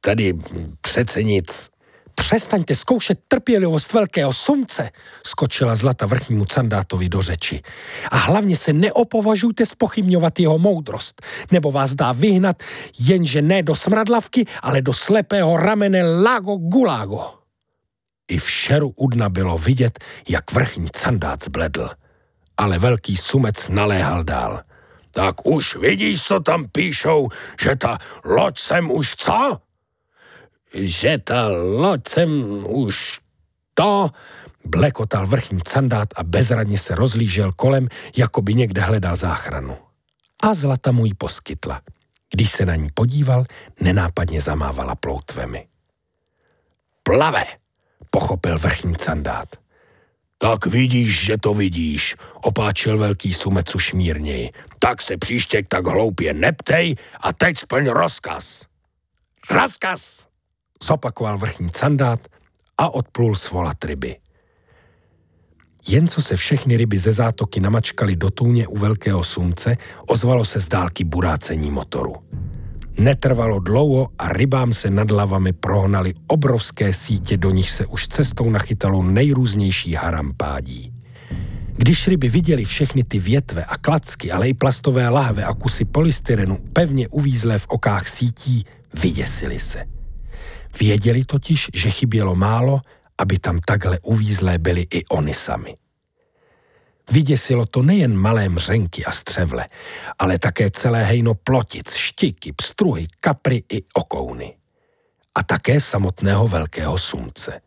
tady 0.00 0.34
přece 0.80 1.22
nic. 1.22 1.70
Přestaňte 2.16 2.74
zkoušet 2.74 3.18
trpělivost 3.28 3.92
velkého 3.92 4.32
sumce, 4.32 4.90
skočila 5.26 5.76
Zlata 5.76 6.06
vrchnímu 6.06 6.44
Candátovi 6.44 7.08
do 7.08 7.22
řeči. 7.22 7.62
A 8.10 8.16
hlavně 8.16 8.56
se 8.56 8.72
neopovažujte 8.72 9.66
spochybňovat 9.66 10.40
jeho 10.40 10.58
moudrost, 10.58 11.22
nebo 11.52 11.72
vás 11.72 11.94
dá 11.94 12.12
vyhnat 12.12 12.62
jenže 12.98 13.42
ne 13.42 13.62
do 13.62 13.74
smradlavky, 13.74 14.46
ale 14.62 14.82
do 14.82 14.92
slepého 14.92 15.56
ramene 15.56 16.22
Lago 16.22 16.56
Gulago. 16.56 17.34
I 18.28 18.38
v 18.38 18.50
šeru 18.50 18.92
u 18.96 19.08
dna 19.08 19.28
bylo 19.28 19.58
vidět, 19.58 19.98
jak 20.28 20.52
vrchní 20.52 20.88
candát 20.92 21.44
zbledl. 21.44 21.90
Ale 22.56 22.78
velký 22.78 23.16
sumec 23.16 23.68
naléhal 23.68 24.24
dál. 24.24 24.62
Tak 25.10 25.46
už 25.46 25.76
vidíš, 25.76 26.22
co 26.22 26.40
tam 26.40 26.68
píšou, 26.68 27.28
že 27.60 27.76
ta 27.76 27.98
loď 28.24 28.58
sem 28.58 28.90
už 28.90 29.14
co? 29.14 29.60
Že 30.74 31.18
ta 31.18 31.48
loď 31.48 32.08
sem 32.08 32.30
už 32.66 33.20
to, 33.74 34.10
blekotal 34.64 35.26
vrchní 35.26 35.60
candát 35.62 36.08
a 36.16 36.22
bezradně 36.22 36.78
se 36.78 36.94
rozlížel 36.94 37.52
kolem, 37.52 37.88
jako 38.16 38.42
by 38.42 38.54
někde 38.54 38.80
hledal 38.80 39.16
záchranu. 39.16 39.76
A 40.42 40.54
zlata 40.54 40.92
mu 40.92 41.06
ji 41.06 41.14
poskytla. 41.14 41.80
Když 42.32 42.50
se 42.50 42.64
na 42.66 42.76
ní 42.76 42.88
podíval, 42.94 43.44
nenápadně 43.80 44.40
zamávala 44.40 44.94
ploutvemi. 44.94 45.66
Plave, 47.02 47.44
pochopil 48.10 48.58
vrchní 48.58 48.96
candát. 48.96 49.48
Tak 50.38 50.66
vidíš, 50.66 51.24
že 51.24 51.38
to 51.38 51.54
vidíš, 51.54 52.16
opáčil 52.34 52.98
velký 52.98 53.32
sumec 53.32 53.74
už 53.74 53.92
mírněji. 53.92 54.50
Tak 54.78 55.02
se 55.02 55.16
příště 55.16 55.62
tak 55.68 55.86
hloupě 55.86 56.34
neptej 56.34 56.94
a 57.20 57.32
teď 57.32 57.58
splň 57.58 57.88
rozkaz. 57.88 58.64
Rozkaz! 59.50 60.26
Zopakoval 60.82 61.38
vrchní 61.38 61.70
candát 61.70 62.20
a 62.78 62.94
odplul 62.94 63.34
svolat 63.34 63.84
ryby. 63.84 64.16
Jen 65.88 66.08
co 66.08 66.22
se 66.22 66.36
všechny 66.36 66.76
ryby 66.76 66.98
ze 66.98 67.12
zátoky 67.12 67.60
namačkaly 67.60 68.16
do 68.16 68.30
tůně 68.30 68.66
u 68.66 68.78
velkého 68.78 69.24
sumce, 69.24 69.76
ozvalo 70.06 70.44
se 70.44 70.60
z 70.60 70.68
dálky 70.68 71.04
burácení 71.04 71.70
motoru. 71.70 72.14
Netrvalo 72.98 73.58
dlouho 73.58 74.08
a 74.18 74.32
rybám 74.32 74.72
se 74.72 74.90
nad 74.90 75.10
lavami 75.10 75.52
prohnali 75.52 76.14
obrovské 76.26 76.92
sítě, 76.92 77.36
do 77.36 77.50
nich 77.50 77.70
se 77.70 77.86
už 77.86 78.08
cestou 78.08 78.50
nachytalo 78.50 79.02
nejrůznější 79.02 79.94
harampádí. 79.94 80.92
Když 81.76 82.08
ryby 82.08 82.28
viděli 82.28 82.64
všechny 82.64 83.04
ty 83.04 83.18
větve 83.18 83.64
a 83.64 83.78
klacky, 83.78 84.32
ale 84.32 84.48
i 84.48 84.54
plastové 84.54 85.08
láhve 85.08 85.44
a 85.44 85.54
kusy 85.54 85.84
polystyrenu 85.84 86.58
pevně 86.72 87.08
uvízlé 87.08 87.58
v 87.58 87.66
okách 87.68 88.08
sítí, 88.08 88.64
vyděsili 88.94 89.60
se. 89.60 89.95
Věděli 90.78 91.24
totiž, 91.24 91.68
že 91.74 91.90
chybělo 91.90 92.34
málo, 92.34 92.80
aby 93.18 93.38
tam 93.38 93.58
takhle 93.58 93.98
uvízlé 94.02 94.58
byli 94.58 94.86
i 94.94 95.06
oni 95.06 95.34
sami. 95.34 95.76
Vyděsilo 97.10 97.66
to 97.66 97.82
nejen 97.82 98.16
malé 98.16 98.48
mřenky 98.48 99.04
a 99.04 99.12
střevle, 99.12 99.68
ale 100.18 100.38
také 100.38 100.70
celé 100.70 101.04
hejno 101.04 101.34
plotic, 101.34 101.94
štiky, 101.94 102.52
pstruhy, 102.52 103.06
kapry 103.20 103.62
i 103.72 103.82
okouny. 103.94 104.56
A 105.34 105.42
také 105.42 105.80
samotného 105.80 106.48
velkého 106.48 106.98
sumce. 106.98 107.60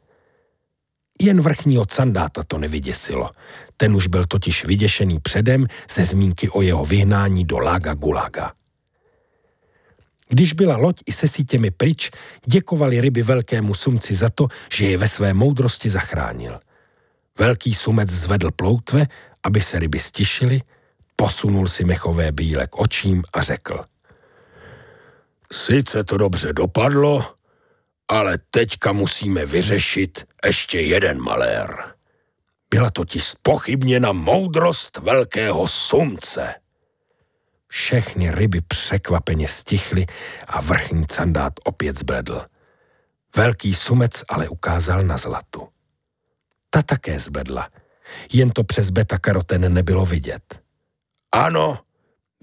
Jen 1.21 1.41
vrchního 1.41 1.85
candáta 1.85 2.43
to 2.47 2.57
nevyděsilo. 2.57 3.29
Ten 3.77 3.95
už 3.95 4.07
byl 4.07 4.25
totiž 4.25 4.65
vyděšený 4.65 5.19
předem 5.19 5.67
ze 5.89 6.05
zmínky 6.05 6.49
o 6.49 6.61
jeho 6.61 6.85
vyhnání 6.85 7.45
do 7.45 7.59
Laga 7.59 7.93
Gulaga. 7.93 8.51
Když 10.29 10.53
byla 10.53 10.77
loď 10.77 11.01
i 11.05 11.11
se 11.11 11.27
sítěmi 11.27 11.71
pryč, 11.71 12.11
děkovali 12.45 13.01
ryby 13.01 13.23
velkému 13.23 13.73
sumci 13.73 14.15
za 14.15 14.29
to, 14.29 14.47
že 14.73 14.85
je 14.85 14.97
ve 14.97 15.07
své 15.07 15.33
moudrosti 15.33 15.89
zachránil. 15.89 16.59
Velký 17.39 17.73
sumec 17.73 18.09
zvedl 18.09 18.51
ploutve 18.51 19.07
aby 19.43 19.61
se 19.61 19.79
ryby 19.79 19.99
stišily, 19.99 20.61
posunul 21.15 21.67
si 21.67 21.85
mechové 21.85 22.31
bíle 22.31 22.67
k 22.67 22.79
očím 22.79 23.23
a 23.33 23.41
řekl. 23.41 23.85
Sice 25.51 26.03
to 26.03 26.17
dobře 26.17 26.53
dopadlo, 26.53 27.35
ale 28.07 28.37
teďka 28.51 28.91
musíme 28.91 29.45
vyřešit 29.45 30.25
ještě 30.45 30.81
jeden 30.81 31.21
malér. 31.21 31.95
Byla 32.69 32.89
totiž 32.91 33.23
spochybněna 33.23 34.11
moudrost 34.11 34.97
velkého 34.97 35.67
sumce. 35.67 36.53
Všechny 37.71 38.31
ryby 38.31 38.61
překvapeně 38.61 39.47
stichly 39.47 40.05
a 40.47 40.61
vrchní 40.61 41.05
candát 41.05 41.53
opět 41.63 41.97
zbledl. 41.99 42.45
Velký 43.35 43.73
sumec 43.73 44.23
ale 44.29 44.49
ukázal 44.49 45.03
na 45.03 45.17
zlatu. 45.17 45.67
Ta 46.69 46.81
také 46.81 47.19
zbledla, 47.19 47.69
jen 48.33 48.49
to 48.49 48.63
přes 48.63 48.89
beta-karoten 48.89 49.73
nebylo 49.73 50.05
vidět. 50.05 50.61
Ano, 51.31 51.79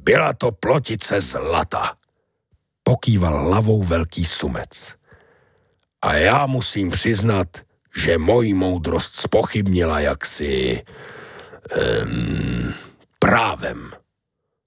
byla 0.03 0.33
to 0.33 0.53
plotice 0.53 1.20
zlata. 1.20 1.97
Pokýval 2.83 3.43
hlavou 3.43 3.83
velký 3.83 4.24
sumec. 4.24 4.95
A 6.03 6.14
já 6.14 6.47
musím 6.47 6.91
přiznat, 6.91 7.49
že 7.97 8.18
moji 8.18 8.55
moudrost 8.55 9.16
spochybnila 9.16 10.01
jaksi 10.01 10.83
um, 12.03 12.74
právem. 13.18 13.91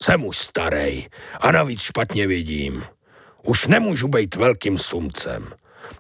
Jsem 0.04 0.26
už 0.26 0.38
starej 0.38 1.10
a 1.42 1.52
navíc 1.52 1.82
špatně 1.82 2.28
vidím. 2.28 2.86
Už 3.44 3.68
nemůžu 3.68 4.08
být 4.08 4.36
velkým 4.36 4.78
sumcem. 4.78 5.54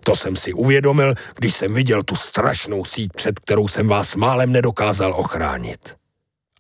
To 0.04 0.16
jsem 0.16 0.36
si 0.36 0.54
uvědomil, 0.54 1.14
když 1.36 1.56
jsem 1.56 1.74
viděl 1.74 2.04
tu 2.04 2.16
strašnou 2.16 2.86
síť, 2.86 3.12
před 3.16 3.39
kterou 3.39 3.68
jsem 3.68 3.88
vás 3.88 4.16
málem 4.16 4.52
nedokázal 4.52 5.14
ochránit. 5.14 5.95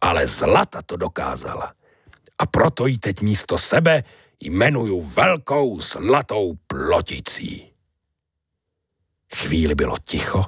Ale 0.01 0.27
zlata 0.27 0.81
to 0.81 0.97
dokázala. 0.97 1.73
A 2.39 2.45
proto 2.45 2.87
ji 2.87 2.97
teď 2.97 3.21
místo 3.21 3.57
sebe 3.57 4.03
jmenuju 4.39 5.01
velkou 5.01 5.79
zlatou 5.81 6.53
ploticí. 6.67 7.71
Chvíli 9.35 9.75
bylo 9.75 9.97
ticho 10.03 10.45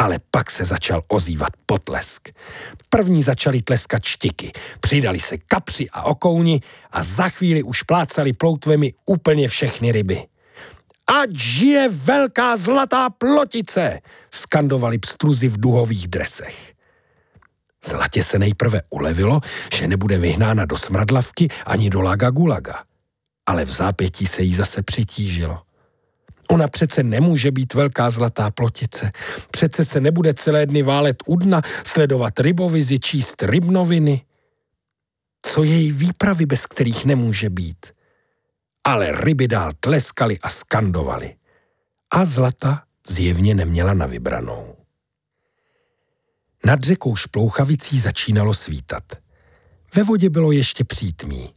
ale 0.00 0.18
pak 0.30 0.50
se 0.50 0.64
začal 0.64 1.02
ozývat 1.08 1.48
potlesk. 1.66 2.28
První 2.88 3.22
začali 3.22 3.62
tleskat 3.62 4.04
štiky, 4.04 4.52
přidali 4.80 5.20
se 5.20 5.38
kapři 5.38 5.90
a 5.92 6.02
okouni 6.02 6.60
a 6.90 7.02
za 7.02 7.28
chvíli 7.28 7.62
už 7.62 7.82
plácali 7.82 8.32
ploutvemi 8.32 8.92
úplně 9.06 9.48
všechny 9.48 9.92
ryby. 9.92 10.26
Ať 11.20 11.30
žije 11.30 11.88
velká 11.88 12.56
zlatá 12.56 13.10
plotice, 13.10 14.00
skandovali 14.30 14.98
pstruzy 14.98 15.48
v 15.48 15.60
duhových 15.60 16.08
dresech. 16.08 16.72
Zlatě 17.84 18.24
se 18.24 18.38
nejprve 18.38 18.82
ulevilo, 18.90 19.40
že 19.74 19.88
nebude 19.88 20.18
vyhnána 20.18 20.64
do 20.64 20.76
smradlavky 20.76 21.48
ani 21.66 21.90
do 21.90 22.00
laga 22.00 22.30
gulaga. 22.30 22.84
Ale 23.46 23.64
v 23.64 23.70
zápětí 23.70 24.26
se 24.26 24.42
jí 24.42 24.54
zase 24.54 24.82
přitížilo. 24.82 25.69
Ona 26.50 26.68
přece 26.68 27.02
nemůže 27.02 27.50
být 27.50 27.74
velká 27.74 28.10
zlatá 28.10 28.50
plotice. 28.50 29.12
Přece 29.50 29.84
se 29.84 30.00
nebude 30.00 30.34
celé 30.34 30.66
dny 30.66 30.82
válet 30.82 31.16
u 31.26 31.36
dna, 31.36 31.62
sledovat 31.86 32.40
rybovizi, 32.40 32.98
číst 32.98 33.42
rybnoviny. 33.42 34.24
Co 35.42 35.62
její 35.62 35.92
výpravy, 35.92 36.46
bez 36.46 36.66
kterých 36.66 37.04
nemůže 37.04 37.50
být? 37.50 37.86
Ale 38.84 39.12
ryby 39.12 39.48
dál 39.48 39.72
tleskaly 39.80 40.38
a 40.38 40.48
skandovaly. 40.48 41.36
A 42.10 42.24
zlata 42.24 42.82
zjevně 43.08 43.54
neměla 43.54 43.94
na 43.94 44.06
vybranou. 44.06 44.76
Nad 46.64 46.82
řekou 46.82 47.16
Šplouchavicí 47.16 48.00
začínalo 48.00 48.54
svítat. 48.54 49.04
Ve 49.94 50.02
vodě 50.02 50.30
bylo 50.30 50.52
ještě 50.52 50.84
přítmí. 50.84 51.54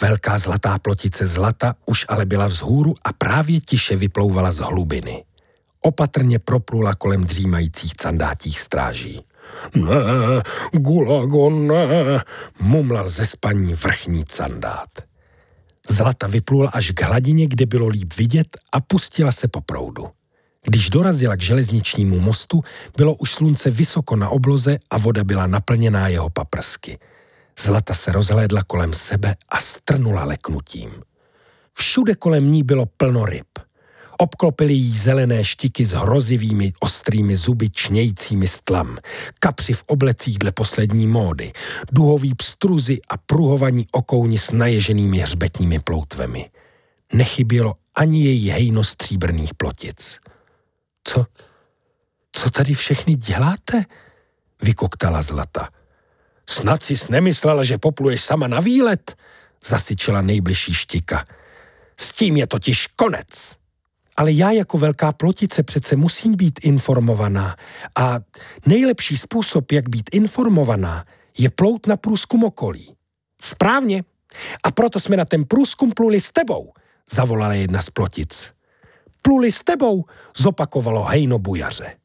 Velká 0.00 0.38
zlatá 0.38 0.78
plotice 0.78 1.26
zlata 1.26 1.74
už 1.86 2.06
ale 2.08 2.26
byla 2.26 2.46
vzhůru 2.46 2.94
a 3.04 3.12
právě 3.12 3.60
tiše 3.60 3.96
vyplouvala 3.96 4.52
z 4.52 4.58
hlubiny. 4.58 5.24
Opatrně 5.82 6.38
proplula 6.38 6.94
kolem 6.94 7.24
dřímajících 7.24 7.94
candátích 7.94 8.60
stráží. 8.60 9.24
Ne, 9.74 10.42
Gulago, 10.72 11.50
ne, 11.50 12.22
mumlal 12.60 13.08
ze 13.08 13.26
spaní 13.26 13.74
vrchní 13.74 14.24
candát. 14.24 14.88
Zlata 15.88 16.26
vyplula 16.26 16.70
až 16.70 16.90
k 16.90 17.02
hladině, 17.02 17.46
kde 17.46 17.66
bylo 17.66 17.88
líp 17.88 18.14
vidět 18.16 18.56
a 18.72 18.80
pustila 18.80 19.32
se 19.32 19.48
po 19.48 19.60
proudu. 19.60 20.06
Když 20.64 20.90
dorazila 20.90 21.36
k 21.36 21.42
železničnímu 21.42 22.20
mostu, 22.20 22.62
bylo 22.96 23.14
už 23.14 23.32
slunce 23.32 23.70
vysoko 23.70 24.16
na 24.16 24.28
obloze 24.28 24.78
a 24.90 24.98
voda 24.98 25.24
byla 25.24 25.46
naplněná 25.46 26.08
jeho 26.08 26.30
paprsky– 26.30 26.98
Zlata 27.58 27.94
se 27.94 28.12
rozhlédla 28.12 28.62
kolem 28.62 28.92
sebe 28.92 29.36
a 29.48 29.58
strnula 29.58 30.24
leknutím. 30.24 30.90
Všude 31.72 32.14
kolem 32.14 32.50
ní 32.50 32.62
bylo 32.62 32.86
plno 32.86 33.24
ryb. 33.24 33.46
Obklopili 34.18 34.72
jí 34.72 34.98
zelené 34.98 35.44
štiky 35.44 35.86
s 35.86 35.92
hrozivými 35.92 36.72
ostrými 36.80 37.36
zuby 37.36 37.70
čnějícími 37.70 38.48
stlam, 38.48 38.96
kapři 39.38 39.72
v 39.72 39.84
oblecích 39.86 40.38
dle 40.38 40.52
poslední 40.52 41.06
módy, 41.06 41.52
duhoví 41.92 42.34
pstruzy 42.34 43.00
a 43.10 43.16
pruhovaní 43.16 43.86
okouni 43.92 44.38
s 44.38 44.50
naježenými 44.50 45.18
hřbetními 45.18 45.78
ploutvemi. 45.78 46.50
Nechybělo 47.12 47.74
ani 47.94 48.24
její 48.24 48.50
hejno 48.50 48.84
stříbrných 48.84 49.54
plotic. 49.54 50.18
Co, 51.04 51.26
co 52.32 52.50
tady 52.50 52.74
všechny 52.74 53.14
děláte? 53.14 53.84
Vykoktala 54.62 55.22
Zlata. 55.22 55.68
Snad 56.50 56.82
si 56.82 56.98
nemyslela, 57.10 57.62
že 57.62 57.78
popluješ 57.78 58.26
sama 58.26 58.50
na 58.50 58.58
výlet, 58.60 59.14
zasyčila 59.62 60.18
nejbližší 60.20 60.74
štika. 60.74 61.24
S 61.94 62.12
tím 62.12 62.36
je 62.36 62.46
totiž 62.46 62.86
konec. 62.86 63.54
Ale 64.16 64.32
já 64.32 64.50
jako 64.50 64.78
velká 64.78 65.12
plotice 65.12 65.62
přece 65.62 65.96
musím 65.96 66.34
být 66.34 66.60
informovaná. 66.62 67.56
A 67.98 68.18
nejlepší 68.66 69.16
způsob, 69.16 69.72
jak 69.72 69.88
být 69.88 70.10
informovaná, 70.12 71.04
je 71.38 71.50
plout 71.50 71.86
na 71.86 71.96
průzkum 71.96 72.44
okolí. 72.44 72.94
Správně. 73.40 74.02
A 74.62 74.70
proto 74.70 75.00
jsme 75.00 75.16
na 75.16 75.24
ten 75.24 75.44
průzkum 75.44 75.92
pluli 75.92 76.20
s 76.20 76.32
tebou, 76.32 76.72
zavolala 77.10 77.54
jedna 77.54 77.82
z 77.82 77.90
plotic. 77.90 78.52
Pluli 79.22 79.52
s 79.52 79.62
tebou, 79.62 80.04
zopakovalo 80.36 81.04
hejno 81.04 81.38
bujaře. 81.38 81.96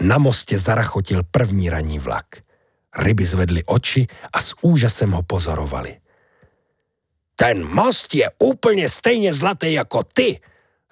Na 0.00 0.18
mostě 0.18 0.58
zarachotil 0.58 1.22
první 1.30 1.70
raní 1.70 1.98
vlak. 1.98 2.26
Ryby 2.98 3.26
zvedly 3.26 3.64
oči 3.64 4.06
a 4.32 4.40
s 4.40 4.54
úžasem 4.60 5.10
ho 5.12 5.22
pozorovali. 5.22 6.00
Ten 7.36 7.64
most 7.74 8.14
je 8.14 8.30
úplně 8.38 8.88
stejně 8.88 9.34
zlatý 9.34 9.72
jako 9.72 10.02
ty, 10.02 10.40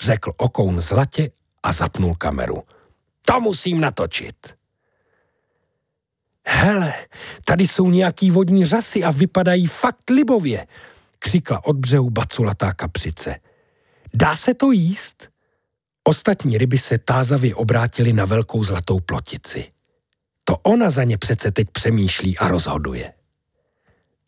řekl 0.01 0.33
okoun 0.37 0.81
zlatě 0.81 1.31
a 1.63 1.73
zapnul 1.73 2.15
kameru. 2.15 2.63
To 3.27 3.41
musím 3.41 3.81
natočit. 3.81 4.55
Hele, 6.47 6.95
tady 7.45 7.67
jsou 7.67 7.91
nějaký 7.91 8.31
vodní 8.31 8.65
řasy 8.65 9.05
a 9.05 9.11
vypadají 9.11 9.67
fakt 9.67 10.11
libově, 10.11 10.67
křikla 11.19 11.65
od 11.65 11.77
břehu 11.77 12.11
baculatá 12.11 12.73
kapřice. 12.73 13.41
Dá 14.15 14.37
se 14.37 14.55
to 14.55 14.73
jíst? 14.73 15.29
Ostatní 16.05 16.59
ryby 16.59 16.79
se 16.79 16.99
tázavě 16.99 17.55
obrátili 17.55 18.13
na 18.13 18.25
velkou 18.25 18.65
zlatou 18.65 19.01
plotici. 19.01 19.73
To 20.51 20.57
ona 20.63 20.91
za 20.91 21.05
ně 21.05 21.19
přece 21.19 21.51
teď 21.51 21.69
přemýšlí 21.73 22.39
a 22.39 22.49
rozhoduje. 22.49 23.13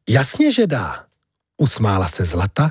Jasně, 0.08 0.52
že 0.52 0.66
dá, 0.66 1.04
usmála 1.56 2.08
se 2.08 2.24
Zlata 2.24 2.70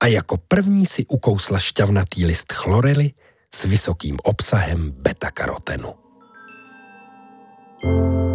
a 0.00 0.06
jako 0.06 0.36
první 0.48 0.86
si 0.86 1.06
ukousla 1.06 1.58
šťavnatý 1.58 2.26
list 2.26 2.52
chlorely 2.52 3.10
s 3.54 3.64
vysokým 3.64 4.16
obsahem 4.22 4.90
beta-karotenu. 4.90 5.94
thank 7.82 8.14
you 8.14 8.29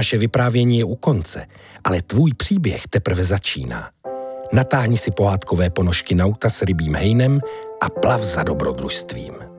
Naše 0.00 0.18
vyprávění 0.18 0.78
je 0.78 0.84
u 0.84 0.94
konce, 0.94 1.46
ale 1.84 2.02
tvůj 2.02 2.34
příběh 2.34 2.82
teprve 2.90 3.24
začíná. 3.24 3.90
Natáhni 4.52 4.96
si 4.96 5.10
pohádkové 5.10 5.70
ponožky 5.70 6.14
nauta 6.14 6.50
s 6.50 6.62
rybím 6.62 6.94
hejnem 6.94 7.40
a 7.82 7.90
plav 7.90 8.20
za 8.22 8.42
dobrodružstvím. 8.42 9.49